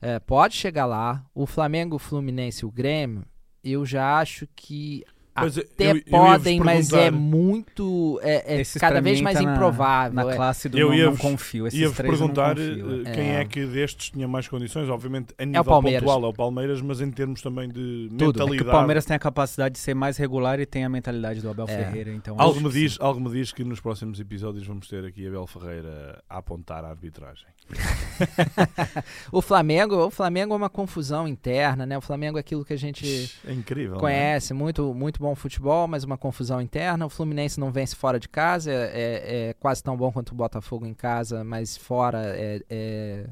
É, 0.00 0.18
pode 0.20 0.54
chegar 0.54 0.84
lá. 0.84 1.24
O 1.34 1.46
Flamengo, 1.46 1.96
o 1.96 1.98
Fluminense 1.98 2.66
o 2.66 2.70
Grêmio, 2.70 3.24
eu 3.64 3.84
já 3.86 4.18
acho 4.20 4.46
que 4.54 5.02
Pois, 5.40 5.58
até 5.58 5.90
eu- 5.92 5.96
eu 5.96 6.02
podem, 6.10 6.60
mas 6.60 6.92
é 6.92 7.02
perguntar- 7.10 7.18
muito. 7.20 8.20
É, 8.22 8.54
é 8.56 8.60
Esses 8.60 8.80
cada 8.80 9.00
vez 9.00 9.20
mais 9.20 9.36
tá 9.36 9.42
na- 9.42 9.52
improvável. 9.54 10.14
Na, 10.14 10.32
é. 10.32 10.36
classe 10.36 10.68
do 10.68 10.78
Eu 10.78 10.90
não, 10.90 10.96
não 10.96 11.16
confio. 11.16 11.66
Esses 11.66 11.78
Ia-vos 11.78 11.96
três 11.96 12.12
eu 12.14 12.26
não 12.26 12.34
perguntar 12.34 12.56
confio, 12.56 13.06
eh, 13.06 13.10
é. 13.10 13.12
quem 13.14 13.28
é. 13.30 13.40
É. 13.40 13.44
que 13.44 13.66
destes 13.66 14.10
tinha 14.10 14.26
mais 14.28 14.48
condições, 14.48 14.88
obviamente 14.88 15.34
a 15.38 15.44
nível 15.44 15.64
Palmeiras. 15.64 16.02
pontual 16.02 16.24
é 16.24 16.28
o 16.28 16.32
Palmeiras, 16.32 16.80
mas 16.80 17.00
em 17.00 17.10
termos 17.10 17.42
também 17.42 17.68
de 17.68 18.08
Tudo. 18.10 18.22
É 18.22 18.24
o 18.24 18.28
É 18.28 18.32
mentalidade. 18.32 18.56
que 18.58 18.68
o 18.68 18.70
Palmeiras 18.72 19.04
tem 19.04 19.16
a 19.16 19.18
capacidade 19.18 19.72
de 19.74 19.78
ser 19.80 19.94
mais 19.94 20.16
regular 20.16 20.58
e 20.60 20.66
tem 20.66 20.84
a 20.84 20.88
mentalidade 20.88 21.40
do 21.40 21.50
Abel 21.50 21.66
É. 21.68 21.76
Ferreira. 21.76 22.10
Então 22.12 22.36
Algo 22.38 22.60
me, 22.60 22.70
diz, 22.70 22.92
sim. 22.94 22.98
algo 23.00 23.20
me 23.20 23.30
diz 23.30 23.52
que 23.52 23.64
nos 23.64 23.80
próximos 23.80 24.18
episódios 24.20 24.66
vamos 24.66 24.88
ter 24.88 25.04
aqui 25.04 25.26
Abel 25.26 25.46
Ferreira 25.46 26.22
a 26.28 26.38
apontar 26.38 26.84
a 26.84 26.88
arbitragem. 26.90 27.46
O 29.32 29.42
Flamengo, 29.42 29.96
o 30.06 30.10
Flamengo 30.10 30.54
é 30.54 30.56
uma 30.56 30.70
confusão 30.70 31.26
interna, 31.28 31.84
né? 31.84 31.98
O 31.98 32.00
Flamengo 32.00 32.38
é 32.38 32.40
aquilo 32.40 32.64
que 32.64 32.72
a 32.72 32.78
gente 32.78 33.32
É 33.46 33.52
incrível. 33.52 33.90
não 33.92 33.98
é? 33.98 34.00
conhece, 34.00 34.54
muito, 34.54 34.94
muito 34.94 35.20
bom 35.20 35.34
futebol, 35.34 35.86
mas 35.86 36.04
uma 36.04 36.16
confusão 36.16 36.60
interna. 36.60 37.06
O 37.06 37.10
Fluminense 37.10 37.58
não 37.60 37.70
vence 37.70 37.94
fora 37.94 38.18
de 38.18 38.28
casa, 38.28 38.70
é, 38.70 38.74
é- 38.74 39.48
é 39.48 39.52
quase 39.54 39.82
tão 39.82 39.96
bom 39.96 40.10
quanto 40.12 40.30
o 40.32 40.34
Botafogo 40.34 40.86
em 40.86 40.94
casa, 40.94 41.44
mas 41.44 41.76
fora 41.76 42.22
é, 42.36 42.62
é, 42.70 43.26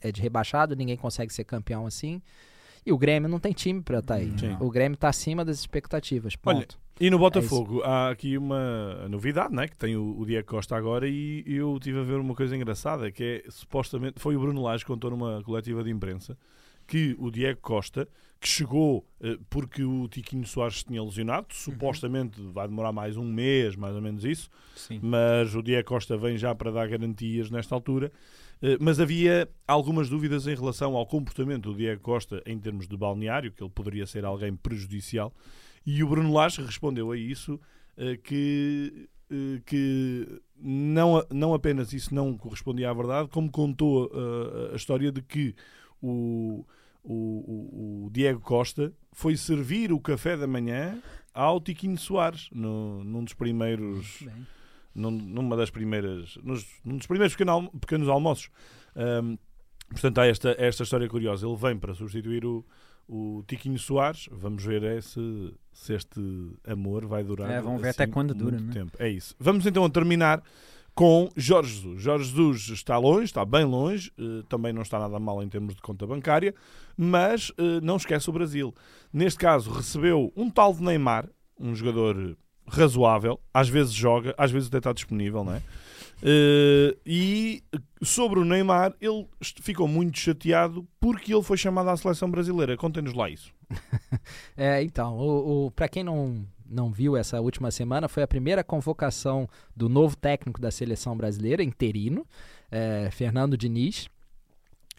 é 0.00 0.12
de 0.12 0.20
rebaixado, 0.20 0.76
ninguém 0.76 0.96
consegue 0.96 1.32
ser 1.32 1.44
campeão 1.44 1.86
assim. 1.86 2.20
E 2.86 2.92
o 2.92 2.96
Grêmio 2.98 3.28
não 3.28 3.38
tem 3.40 3.52
time 3.52 3.82
pra 3.82 3.98
estar 3.98 4.14
aí. 4.14 4.32
Sim. 4.38 4.56
O 4.60 4.70
Grêmio 4.70 4.96
tá 4.96 5.08
acima 5.08 5.44
das 5.44 5.58
expectativas. 5.58 6.34
Olha, 6.44 6.60
Ponto. 6.60 6.78
E 7.00 7.10
no 7.10 7.18
Botafogo 7.18 7.82
há 7.82 8.10
aqui 8.10 8.36
uma 8.36 9.06
novidade, 9.08 9.54
né? 9.54 9.68
Que 9.68 9.76
tem 9.76 9.96
o, 9.96 10.18
o 10.18 10.26
Diego 10.26 10.48
Costa 10.48 10.76
agora 10.76 11.08
e 11.08 11.44
eu 11.46 11.76
estive 11.76 12.00
a 12.00 12.02
ver 12.02 12.18
uma 12.18 12.34
coisa 12.34 12.56
engraçada, 12.56 13.10
que 13.12 13.42
é 13.46 13.50
supostamente, 13.50 14.18
foi 14.18 14.36
o 14.36 14.40
Bruno 14.40 14.62
Lage 14.62 14.84
que 14.84 14.90
contou 14.90 15.10
numa 15.10 15.42
coletiva 15.42 15.84
de 15.84 15.90
imprensa, 15.90 16.36
que 16.86 17.14
o 17.18 17.30
Diego 17.30 17.60
Costa, 17.60 18.08
que 18.40 18.48
chegou 18.48 19.06
eh, 19.20 19.38
porque 19.48 19.84
o 19.84 20.08
Tiquinho 20.08 20.46
Soares 20.46 20.78
se 20.78 20.84
tinha 20.86 21.02
lesionado, 21.02 21.46
supostamente 21.50 22.40
vai 22.52 22.66
demorar 22.66 22.92
mais 22.92 23.16
um 23.16 23.24
mês, 23.24 23.76
mais 23.76 23.94
ou 23.94 24.02
menos 24.02 24.24
isso, 24.24 24.48
Sim. 24.74 24.98
mas 25.02 25.54
o 25.54 25.62
Diego 25.62 25.86
Costa 25.86 26.16
vem 26.16 26.36
já 26.36 26.54
para 26.54 26.72
dar 26.72 26.88
garantias 26.88 27.50
nesta 27.50 27.74
altura. 27.74 28.10
Eh, 28.60 28.76
Mas 28.80 28.98
havia 28.98 29.48
algumas 29.66 30.08
dúvidas 30.08 30.46
em 30.46 30.54
relação 30.54 30.96
ao 30.96 31.06
comportamento 31.06 31.70
do 31.70 31.76
Diego 31.76 32.00
Costa 32.02 32.42
em 32.44 32.58
termos 32.58 32.88
de 32.88 32.96
balneário, 32.96 33.52
que 33.52 33.62
ele 33.62 33.70
poderia 33.70 34.06
ser 34.06 34.24
alguém 34.24 34.54
prejudicial. 34.56 35.32
E 35.90 36.02
o 36.04 36.08
Bruno 36.08 36.32
Lage 36.34 36.60
respondeu 36.62 37.10
a 37.12 37.16
isso 37.16 37.58
eh, 37.96 38.16
que, 38.22 39.08
eh, 39.30 39.60
que 39.64 40.40
não, 40.60 41.24
não 41.32 41.54
apenas 41.54 41.92
isso 41.94 42.14
não 42.14 42.36
correspondia 42.36 42.90
à 42.90 42.92
verdade, 42.92 43.28
como 43.30 43.50
contou 43.50 44.10
eh, 44.12 44.72
a 44.74 44.76
história 44.76 45.10
de 45.10 45.22
que 45.22 45.54
o, 46.02 46.64
o, 47.02 48.04
o- 48.04 48.10
Diego 48.10 48.40
Costa 48.40 48.92
foi 49.12 49.34
servir 49.36 49.90
o 49.92 50.00
café 50.00 50.36
da 50.36 50.46
manhã 50.46 51.00
ao 51.32 51.60
Tiquinho 51.60 51.96
Soares, 51.96 52.48
no, 52.52 53.02
num 53.04 53.24
dos 53.24 53.32
primeiros 53.34 54.22
Bem. 54.22 54.46
num- 54.94 55.10
numa 55.10 55.56
das 55.56 55.70
primeiras, 55.70 56.36
nos, 56.42 56.66
num 56.84 56.98
dos 56.98 57.06
primeiros 57.06 57.34
pequeno 57.34 57.70
pequenos 57.80 58.08
almoços. 58.08 58.50
Ahm, 58.94 59.36
portanto, 59.90 60.18
há 60.18 60.26
esta, 60.26 60.54
esta 60.58 60.82
história 60.82 61.08
curiosa. 61.08 61.46
Ele 61.46 61.56
vem 61.56 61.78
para 61.78 61.94
substituir 61.94 62.44
o, 62.44 62.64
o 63.08 63.42
Tiquinho 63.46 63.78
Soares. 63.78 64.28
Vamos 64.30 64.62
ver 64.62 64.82
é 64.82 65.00
se, 65.00 65.54
se 65.72 65.94
este 65.94 66.20
amor 66.66 67.06
vai 67.06 67.24
durar. 67.24 67.50
É, 67.50 67.60
vamos 67.60 67.80
ver 67.80 67.88
assim 67.88 68.02
até 68.02 68.12
quando 68.12 68.34
dura, 68.34 68.60
né? 68.60 68.72
tempo. 68.72 68.92
É 68.98 69.08
isso. 69.08 69.34
Vamos 69.38 69.66
então 69.66 69.84
a 69.84 69.90
terminar 69.90 70.42
com 70.94 71.30
Jorge 71.36 71.74
Jesus. 71.74 72.02
Jorge 72.02 72.24
Jesus 72.30 72.68
está 72.70 72.98
longe, 72.98 73.26
está 73.26 73.44
bem 73.44 73.64
longe, 73.64 74.12
eh, 74.18 74.42
também 74.48 74.72
não 74.72 74.82
está 74.82 74.98
nada 74.98 75.16
mal 75.20 75.40
em 75.42 75.48
termos 75.48 75.76
de 75.76 75.80
conta 75.80 76.04
bancária, 76.04 76.52
mas 76.96 77.52
eh, 77.56 77.80
não 77.80 77.96
esquece 77.96 78.28
o 78.28 78.32
Brasil. 78.32 78.74
Neste 79.12 79.38
caso, 79.38 79.70
recebeu 79.70 80.32
um 80.36 80.50
tal 80.50 80.74
de 80.74 80.82
Neymar, 80.82 81.28
um 81.58 81.72
jogador 81.72 82.36
razoável, 82.66 83.40
às 83.54 83.68
vezes 83.68 83.92
joga, 83.92 84.34
às 84.36 84.50
vezes 84.50 84.66
até 84.66 84.78
está 84.78 84.92
disponível, 84.92 85.44
não 85.44 85.54
é? 85.54 85.62
Eh, 86.22 86.96
e 87.06 87.62
sobre 88.02 88.40
o 88.40 88.44
Neymar, 88.44 88.94
ele 89.00 89.26
ficou 89.60 89.86
muito 89.86 90.18
chateado 90.18 90.86
porque 91.00 91.32
ele 91.32 91.42
foi 91.42 91.56
chamado 91.56 91.88
à 91.90 91.96
seleção 91.96 92.30
brasileira. 92.30 92.76
Contem-nos 92.76 93.14
lá 93.14 93.28
isso. 93.28 93.52
É, 94.56 94.82
então, 94.82 95.16
o, 95.16 95.66
o, 95.66 95.70
para 95.70 95.88
quem 95.88 96.02
não, 96.02 96.44
não 96.68 96.90
viu 96.90 97.16
essa 97.16 97.40
última 97.40 97.70
semana, 97.70 98.08
foi 98.08 98.22
a 98.22 98.26
primeira 98.26 98.64
convocação 98.64 99.48
do 99.74 99.88
novo 99.88 100.16
técnico 100.16 100.60
da 100.60 100.70
seleção 100.70 101.16
brasileira, 101.16 101.62
interino, 101.62 102.26
é, 102.70 103.08
Fernando 103.10 103.56
Diniz. 103.56 104.08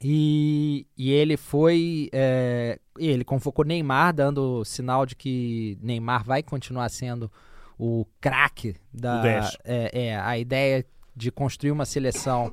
E, 0.01 0.87
e 0.97 1.11
ele 1.11 1.35
foi. 1.35 2.09
é, 2.13 2.79
ele 2.97 3.25
convocou 3.25 3.65
Neymar, 3.65 4.13
dando 4.13 4.63
sinal 4.63 5.05
de 5.05 5.13
que 5.13 5.77
Neymar 5.81 6.23
vai 6.23 6.41
continuar 6.41 6.87
sendo 6.89 7.29
o 7.77 8.05
craque 8.21 8.75
da. 8.93 9.19
O 9.19 9.23
10. 9.23 9.57
É, 9.65 10.07
é, 10.07 10.19
a 10.19 10.37
ideia 10.37 10.85
de 11.19 11.31
construir 11.31 11.71
uma 11.71 11.85
seleção, 11.85 12.51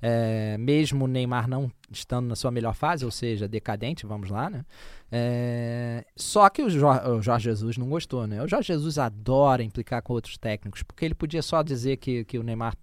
é, 0.00 0.56
mesmo 0.58 1.04
o 1.04 1.08
Neymar 1.08 1.46
não 1.46 1.70
estando 1.90 2.26
na 2.26 2.36
sua 2.36 2.50
melhor 2.50 2.74
fase, 2.74 3.04
ou 3.04 3.10
seja, 3.10 3.48
decadente, 3.48 4.06
vamos 4.06 4.30
lá, 4.30 4.50
né? 4.50 4.64
É, 5.10 6.04
só 6.16 6.48
que 6.50 6.62
o, 6.62 6.68
Jor- 6.68 7.08
o 7.08 7.22
Jorge 7.22 7.44
Jesus 7.44 7.76
não 7.78 7.88
gostou, 7.88 8.26
né? 8.26 8.42
O 8.42 8.48
Jorge 8.48 8.68
Jesus 8.68 8.98
adora 8.98 9.62
implicar 9.62 10.02
com 10.02 10.12
outros 10.12 10.36
técnicos, 10.36 10.82
porque 10.82 11.04
ele 11.04 11.14
podia 11.14 11.42
só 11.42 11.62
dizer 11.62 11.98
que, 11.98 12.24
que 12.24 12.38
o 12.38 12.42
Neymar 12.42 12.74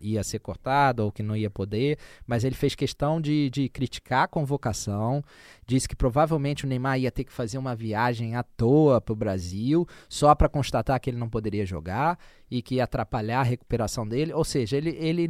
ia 0.00 0.22
ser 0.22 0.40
cortado 0.40 1.04
ou 1.04 1.10
que 1.10 1.22
não 1.22 1.34
ia 1.34 1.48
poder, 1.48 1.98
mas 2.26 2.44
ele 2.44 2.54
fez 2.54 2.74
questão 2.74 3.18
de, 3.18 3.48
de 3.48 3.68
criticar 3.70 4.24
a 4.24 4.28
convocação, 4.28 5.24
disse 5.66 5.88
que 5.88 5.96
provavelmente 5.96 6.66
o 6.66 6.68
Neymar 6.68 6.98
ia 7.00 7.10
ter 7.10 7.24
que 7.24 7.32
fazer 7.32 7.56
uma 7.56 7.74
viagem 7.74 8.36
à 8.36 8.42
toa 8.42 9.00
para 9.00 9.12
o 9.14 9.16
Brasil, 9.16 9.86
só 10.08 10.34
para 10.34 10.48
constatar 10.50 11.00
que 11.00 11.08
ele 11.08 11.18
não 11.18 11.30
poderia 11.30 11.64
jogar 11.64 12.18
e 12.50 12.60
que 12.60 12.76
ia 12.76 12.84
atrapalhar 12.84 13.40
a 13.40 13.42
recuperação 13.42 14.06
dele. 14.06 14.32
Ou 14.34 14.44
seja, 14.44 14.76
ele, 14.76 14.90
ele 14.90 15.28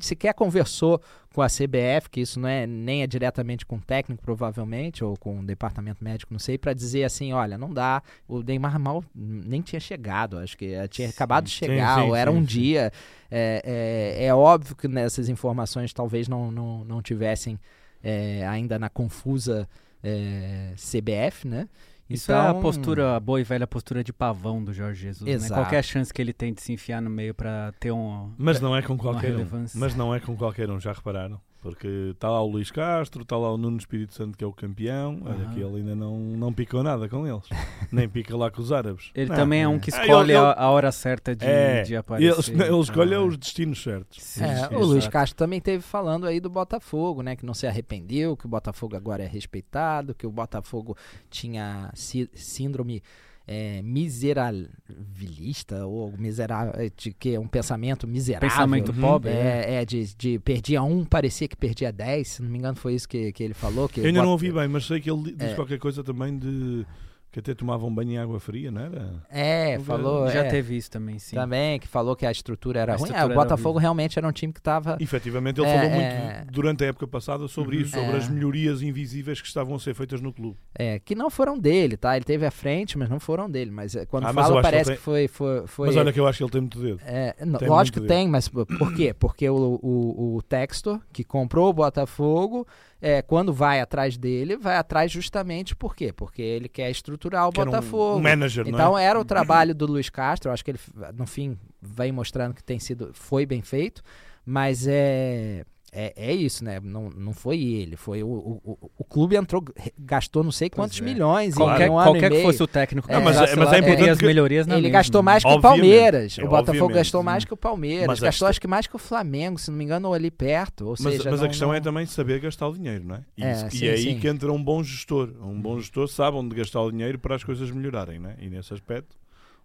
sequer 0.00 0.32
conversou 0.34 1.00
com 1.34 1.42
a 1.42 1.48
CBF, 1.48 2.08
que 2.10 2.20
isso 2.20 2.38
não 2.44 2.48
é 2.50 2.66
nem 2.66 3.02
é 3.02 3.06
diretamente 3.06 3.64
com 3.66 3.76
o 3.76 3.80
técnico, 3.80 4.22
provavelmente, 4.22 5.02
ou 5.02 5.16
com 5.16 5.40
o 5.40 5.44
departamento 5.44 6.04
médico, 6.04 6.32
não 6.32 6.38
sei, 6.38 6.58
para 6.58 6.72
dizer 6.74 7.04
assim: 7.04 7.32
olha, 7.32 7.56
não 7.58 7.72
dá. 7.72 8.02
O 8.28 8.42
Neymar 8.42 8.78
mal 8.78 9.02
nem 9.14 9.60
tinha 9.62 9.80
chegado, 9.80 10.38
acho 10.38 10.56
que 10.56 10.74
eh, 10.74 10.86
tinha 10.86 11.08
acabado 11.08 11.44
de 11.44 11.50
Sim, 11.50 11.56
chegar, 11.66 12.00
sim, 12.02 12.08
ou 12.08 12.14
era 12.14 12.30
sim, 12.30 12.36
um 12.36 12.40
sim. 12.40 12.46
dia. 12.46 12.92
É, 13.30 14.16
é, 14.20 14.26
é 14.26 14.34
óbvio 14.34 14.76
que 14.76 14.86
nessas 14.86 15.28
informações 15.28 15.92
talvez 15.92 16.28
não, 16.28 16.50
não, 16.52 16.84
não 16.84 17.02
tivessem 17.02 17.58
é, 18.02 18.46
ainda 18.46 18.78
na 18.78 18.88
confusa 18.88 19.68
é, 20.02 20.74
CBF, 20.76 21.48
né? 21.48 21.68
Isso 22.08 22.30
é 22.30 22.34
a 22.34 22.50
Então- 22.50 22.60
postura, 22.60 23.16
a 23.16 23.20
boa 23.20 23.40
e 23.40 23.44
velha 23.44 23.66
postura 23.66 24.04
de 24.04 24.12
pavão 24.12 24.62
do 24.62 24.72
Jorge 24.74 25.00
Jesus. 25.04 25.24
Né? 25.26 25.32
Exato. 25.32 25.54
Qualquer 25.54 25.82
chance 25.82 26.12
que 26.12 26.20
ele 26.20 26.34
tem 26.34 26.52
de 26.52 26.60
se 26.60 26.70
enfiar 26.72 27.00
no 27.00 27.08
meio 27.08 27.32
pra 27.34 27.72
ter 27.80 27.90
um. 27.92 28.30
Mas 28.36 28.60
não 28.60 28.76
é 28.76 28.82
com 28.82 28.96
qualquer 28.98 29.28
um. 29.32 29.36
relevância. 29.38 29.80
Mas 29.80 29.94
não 29.94 30.14
é 30.14 30.20
com 30.20 30.36
qualquer 30.36 30.70
um, 30.70 30.78
já 30.78 30.92
repararam? 30.92 31.40
Porque 31.64 32.10
está 32.12 32.28
lá 32.28 32.42
o 32.42 32.46
Luís 32.46 32.70
Castro, 32.70 33.22
está 33.22 33.38
lá 33.38 33.50
o 33.50 33.56
Nuno 33.56 33.78
Espírito 33.78 34.12
Santo, 34.12 34.36
que 34.36 34.44
é 34.44 34.46
o 34.46 34.52
campeão. 34.52 35.22
Olha 35.24 35.48
que 35.48 35.60
ele 35.60 35.76
ainda 35.78 35.94
não, 35.96 36.18
não 36.18 36.52
picou 36.52 36.82
nada 36.82 37.08
com 37.08 37.26
eles. 37.26 37.48
Nem 37.90 38.06
pica 38.06 38.36
lá 38.36 38.50
com 38.50 38.60
os 38.60 38.70
árabes. 38.70 39.10
Ele 39.14 39.30
Não. 39.30 39.36
também 39.36 39.62
é 39.62 39.66
um 39.68 39.78
que 39.78 39.90
Ah, 39.94 40.02
escolhe 40.04 40.32
ele- 40.32 40.38
a, 40.38 40.52
a 40.52 40.68
hora 40.70 40.92
certa 40.92 41.34
de, 41.34 41.46
É, 41.46 41.80
de 41.80 41.92
Ele, 41.92 41.96
aparecer. 41.96 42.52
ele 42.60 42.80
escolhe 42.80 43.14
Ah, 43.14 43.22
os 43.22 43.38
destinos 43.38 43.82
certos. 43.82 44.22
sim, 44.22 44.44
É, 44.44 44.68
sim, 44.68 44.74
o 44.74 44.80
Luiz 44.80 45.04
exato. 45.04 45.10
Castro 45.12 45.38
também 45.38 45.58
teve 45.58 45.82
falando 45.82 46.26
aí 46.26 46.38
do 46.38 46.50
Botafogo, 46.50 47.22
né? 47.22 47.34
Que 47.34 47.46
não 47.46 47.54
se 47.54 47.66
arrependeu, 47.66 48.36
que 48.36 48.44
o 48.44 48.48
Botafogo 48.50 48.94
agora 48.94 49.22
é 49.22 49.26
respeitado, 49.26 50.14
que 50.14 50.26
o 50.26 50.30
Botafogo 50.30 50.94
tinha 51.30 51.90
sí- 51.94 52.28
síndrome 52.34 53.02
é, 53.46 53.82
miseravilista 53.82 55.86
ou 55.86 56.12
miserável, 56.16 56.90
de 56.96 57.12
que 57.12 57.34
é 57.34 57.40
um 57.40 57.46
pensamento 57.46 58.06
miserável. 58.06 58.48
Pensamento 58.48 58.92
Uhum. 58.92 59.00
pobre. 59.00 59.30
é. 59.30 59.34
É, 59.34 59.74
é, 59.82 59.84
de, 59.84 60.14
de 60.16 60.38
perdia 60.38 60.82
um, 60.82 61.04
parecia 61.04 61.48
que 61.48 61.56
perdia 61.56 61.92
dez, 61.92 62.28
se 62.28 62.42
não 62.42 62.50
me 62.50 62.58
engano 62.58 62.76
foi 62.76 62.94
isso 62.94 63.08
que, 63.08 63.32
que 63.32 63.42
ele 63.42 63.54
falou. 63.54 63.88
Que 63.88 64.00
Eu 64.00 64.06
ainda 64.06 64.20
bota- 64.20 64.26
não 64.26 64.32
ouvi 64.32 64.52
bem, 64.52 64.68
mas 64.68 64.84
sei 64.86 65.00
que 65.00 65.10
ele 65.10 65.32
disse 65.32 65.52
É. 65.52 65.54
qualquer 65.54 65.78
coisa 65.78 66.02
também 66.02 66.38
de 66.38 66.86
que 67.34 67.40
até 67.40 67.52
tomavam 67.52 67.92
banho 67.92 68.12
em 68.12 68.16
água 68.18 68.38
fria, 68.38 68.70
não 68.70 68.80
era? 68.82 69.12
É, 69.28 69.76
falou. 69.80 70.30
Já 70.30 70.44
é, 70.44 70.48
teve 70.48 70.76
isso 70.76 70.88
também, 70.88 71.18
sim. 71.18 71.34
Também, 71.34 71.80
que 71.80 71.88
falou 71.88 72.14
que 72.14 72.24
a 72.24 72.30
estrutura 72.30 72.78
era 72.78 72.92
A 72.92 72.96
ruim. 72.96 73.06
estrutura 73.08 73.32
É, 73.32 73.36
o 73.36 73.40
Botafogo 73.40 73.76
realmente 73.76 74.16
era 74.16 74.28
um 74.28 74.30
time 74.30 74.52
que 74.52 74.60
estava 74.60 74.96
Efetivamente, 75.00 75.60
ele 75.60 75.68
É, 75.68 75.74
falou 75.74 75.90
é. 75.90 76.34
muito 76.38 76.52
durante 76.52 76.84
a 76.84 76.86
época 76.86 77.08
passada 77.08 77.48
sobre 77.48 77.78
isso, 77.78 77.90
sobre 77.90 78.12
É. 78.12 78.16
as 78.18 78.28
melhorias 78.28 78.82
invisíveis 78.82 79.40
que 79.40 79.48
estavam 79.48 79.74
a 79.74 79.80
ser 79.80 79.94
feitas 79.94 80.20
no 80.20 80.32
clube. 80.32 80.56
É, 80.78 81.00
que 81.00 81.16
não 81.16 81.28
foram 81.28 81.58
dele, 81.58 81.96
tá? 81.96 82.14
Ele 82.14 82.24
teve 82.24 82.46
à 82.46 82.52
frente, 82.52 82.96
mas 82.96 83.08
não 83.10 83.18
foram 83.18 83.50
dele. 83.50 83.72
Mas 83.72 83.96
é, 83.96 84.06
quando 84.06 84.26
Ah, 84.26 84.32
mas 84.32 84.46
fala, 84.46 84.60
acho 84.60 84.68
que 84.68 84.70
parece 84.72 84.90
ele 84.90 84.96
que 84.96 85.02
foi. 85.02 85.26
foi, 85.26 85.66
foi 85.66 85.86
Mas 85.88 85.96
olha 85.96 86.12
que 86.12 86.20
eu 86.20 86.28
acho 86.28 86.38
que 86.38 86.44
ele 86.44 86.52
tem 86.52 86.60
muito 86.60 86.78
dedo. 86.80 87.00
é, 87.04 87.34
não, 87.44 87.58
tem 87.58 87.68
lógico 87.68 88.00
que 88.00 88.06
tem, 88.06 88.28
mas 88.28 88.46
por 88.48 88.64
por 88.64 88.94
quê? 88.94 89.12
Porque 89.12 89.50
o, 89.50 89.56
o, 89.82 90.36
o 90.36 90.42
Textor, 90.42 91.00
que 91.12 91.24
comprou 91.24 91.68
o 91.68 91.72
Botafogo, 91.72 92.64
é, 93.06 93.20
quando 93.20 93.52
vai 93.52 93.80
atrás 93.80 94.16
dele, 94.16 94.56
vai 94.56 94.76
atrás 94.76 95.12
justamente 95.12 95.76
por 95.76 95.94
quê? 95.94 96.10
Porque 96.10 96.40
ele 96.40 96.70
quer 96.70 96.90
estruturar 96.90 97.46
o 97.46 97.52
Que 97.52 97.60
era 97.60 97.68
um- 97.68 97.72
Botafogo. 97.72 98.18
um 98.18 98.22
manager, 98.22 98.64
é? 98.66 98.70
Então 98.70 98.96
era 98.98 99.20
o 99.20 99.24
trabalho 99.24 99.74
do 99.74 99.84
Luiz 99.86 100.08
Castro, 100.08 100.50
acho 100.50 100.64
que 100.64 100.70
ele, 100.70 100.78
no 101.14 101.26
fim, 101.26 101.58
vem 101.82 102.10
mostrando 102.10 102.54
que 102.54 102.64
tem 102.64 102.78
sido, 102.78 103.10
foi 103.12 103.44
bem 103.44 103.60
feito, 103.60 104.02
mas 104.46 104.86
é, 104.88 105.64
é, 105.94 106.12
é 106.16 106.34
isso, 106.34 106.64
né? 106.64 106.80
Não, 106.82 107.08
não 107.10 107.32
foi 107.32 107.62
ele, 107.62 107.96
foi 107.96 108.22
o, 108.22 108.28
o, 108.28 108.90
o, 108.98 109.04
clube 109.04 109.36
entrou, 109.36 109.64
gastou 109.98 110.42
não 110.42 110.50
sei 110.50 110.68
quantos 110.68 111.00
é. 111.00 111.02
milhões 111.04 111.54
Qualquer, 111.54 111.86
em 111.86 111.90
um 111.90 111.98
ano 111.98 112.10
qualquer 112.12 112.32
e 112.32 112.36
que 112.36 112.42
fosse 112.42 112.62
o 112.62 112.66
técnico, 112.66 113.10
É, 113.10 113.18
mas- 113.20 113.36
mas, 113.36 113.54
mas 113.54 113.72
é 113.72 113.78
importante 113.78 114.10
as 114.10 114.18
que- 114.18 114.26
melhorias 114.26 114.66
na 114.66 114.74
Ele 114.74 114.82
mesma. 114.82 114.98
gastou 114.98 115.22
mais 115.22 115.42
que 115.44 115.50
o 115.50 115.60
Palmeiras. 115.60 116.38
é, 116.38 116.42
o 116.42 116.48
Botafogo 116.48 116.68
obviamente. 116.84 116.94
gastou 116.94 117.22
mais 117.22 117.44
que 117.44 117.54
o 117.54 117.56
Palmeiras. 117.56 118.06
Mas 118.06 118.22
a 118.22 118.26
gastou 118.26 118.48
acho 118.48 118.60
que 118.60 118.66
mais 118.66 118.86
que 118.86 118.96
o 118.96 118.98
Flamengo, 118.98 119.58
se 119.58 119.70
não 119.70 119.78
me 119.78 119.84
engano, 119.84 120.08
ou 120.08 120.14
ali 120.14 120.30
perto. 120.30 120.82
Ou 120.86 120.90
Mas, 120.98 121.14
seja, 121.14 121.30
mas 121.30 121.40
não- 121.40 121.46
a 121.46 121.48
questão 121.48 121.68
não- 121.68 121.74
é 121.74 121.80
também 121.80 122.06
saber 122.06 122.40
gastar 122.40 122.68
o 122.68 122.72
dinheiro, 122.74 123.04
não 123.04 123.14
é? 123.16 123.20
E, 123.38 123.44
É, 123.44 123.52
e 123.52 123.70
sim, 123.70 123.86
é 123.86 123.90
aí 123.92 124.02
sim. 124.02 124.18
que 124.18 124.28
entra 124.28 124.52
um 124.52 124.62
bom 124.62 124.82
gestor. 124.82 125.30
Um 125.42 125.60
bom 125.60 125.78
gestor 125.80 126.08
sabe 126.08 126.36
onde 126.36 126.54
gastar 126.56 126.82
o 126.82 126.90
dinheiro 126.90 127.18
para 127.18 127.36
as 127.36 127.44
coisas 127.44 127.70
melhorarem, 127.70 128.18
não 128.18 128.30
é? 128.30 128.36
E 128.40 128.48
nesse 128.50 128.72
aspecto, 128.74 129.16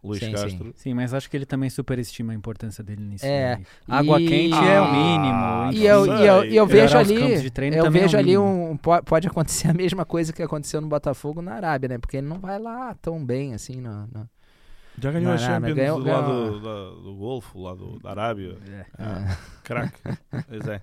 Luís 0.01 0.19
Sim, 0.21 0.27
sim. 0.27 0.31
Castro. 0.31 0.73
Sim, 0.77 0.93
mas 0.93 1.13
acho 1.13 1.29
que 1.29 1.35
ele 1.35 1.45
também 1.45 1.69
superestima 1.69 2.31
a 2.31 2.35
importância 2.35 2.81
dele 2.83 3.01
nisso. 3.03 3.25
É, 3.25 3.57
né? 3.57 3.65
Água 3.87 4.21
e- 4.21 4.27
quente 4.27 4.53
é 4.55 4.79
o 4.79 4.83
Ah, 4.85 4.91
mínimo. 5.71 5.73
E 5.83 5.85
eu, 5.85 6.05
e 6.05 6.25
eu, 6.25 6.45
e 6.45 6.55
eu 6.55 6.67
Sei. 6.67 6.81
vejo 6.81 6.97
ali, 6.97 7.19
campos 7.19 7.41
de 7.41 7.51
treino 7.51 7.75
eu 7.75 7.83
também 7.83 8.01
é 8.01 8.05
vejo 8.05 8.17
ali 8.17 8.37
mínimo. 8.37 8.71
um, 8.71 8.77
po- 8.77 9.03
pode 9.03 9.27
acontecer 9.27 9.67
a 9.69 9.73
mesma 9.73 10.05
coisa 10.05 10.31
que 10.31 10.41
aconteceu 10.41 10.79
no 10.79 10.87
Botafogo 10.87 11.41
na 11.41 11.53
Arábia, 11.55 11.89
né? 11.89 11.97
Porque 11.97 12.15
ele 12.15 12.27
não 12.27 12.39
vai 12.39 12.57
lá 12.57 12.95
tão 13.01 13.23
bem 13.25 13.53
assim, 13.53 13.81
não. 13.81 14.07
não. 14.13 14.29
Já 15.01 15.11
ganhou 15.11 15.31
a 15.33 15.37
Champions 15.37 15.75
ganhou- 15.75 16.01
do 16.01 16.09
lado 16.09 16.27
ganhou- 16.27 16.59
da- 16.61 17.01
do 17.01 17.15
Golfo, 17.15 17.61
lá 17.61 17.73
do, 17.75 17.99
da 17.99 18.09
Arábia. 18.11 18.57
É. 18.69 18.85
Crack. 19.63 19.93
Pois 20.47 20.67
é. 20.67 20.81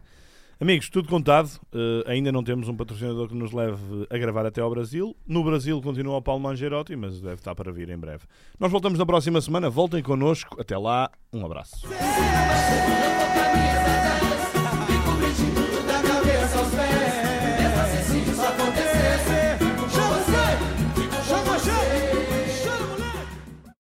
Amigos, 0.58 0.88
tudo 0.88 1.08
contado. 1.08 1.50
Eh, 1.72 2.04
ainda 2.06 2.32
não 2.32 2.42
temos 2.42 2.66
um 2.66 2.74
patrocinador 2.74 3.28
que 3.28 3.34
nos 3.34 3.52
leve 3.52 4.06
a 4.08 4.16
gravar 4.16 4.46
até 4.46 4.62
ao 4.62 4.70
Brasil. 4.70 5.14
No 5.26 5.44
Brasil 5.44 5.80
continua 5.82 6.16
o 6.16 6.22
Paulo 6.22 6.40
Mangerotti, 6.40 6.96
mas 6.96 7.20
deve 7.20 7.34
estar 7.34 7.54
para 7.54 7.70
vir 7.70 7.90
em 7.90 7.98
breve. 7.98 8.24
Nós 8.58 8.72
voltamos 8.72 8.98
na 8.98 9.04
próxima 9.04 9.40
semana. 9.42 9.68
Voltem 9.68 10.02
connosco. 10.02 10.58
Até 10.58 10.78
lá. 10.78 11.10
Um 11.30 11.44
abraço. 11.44 11.86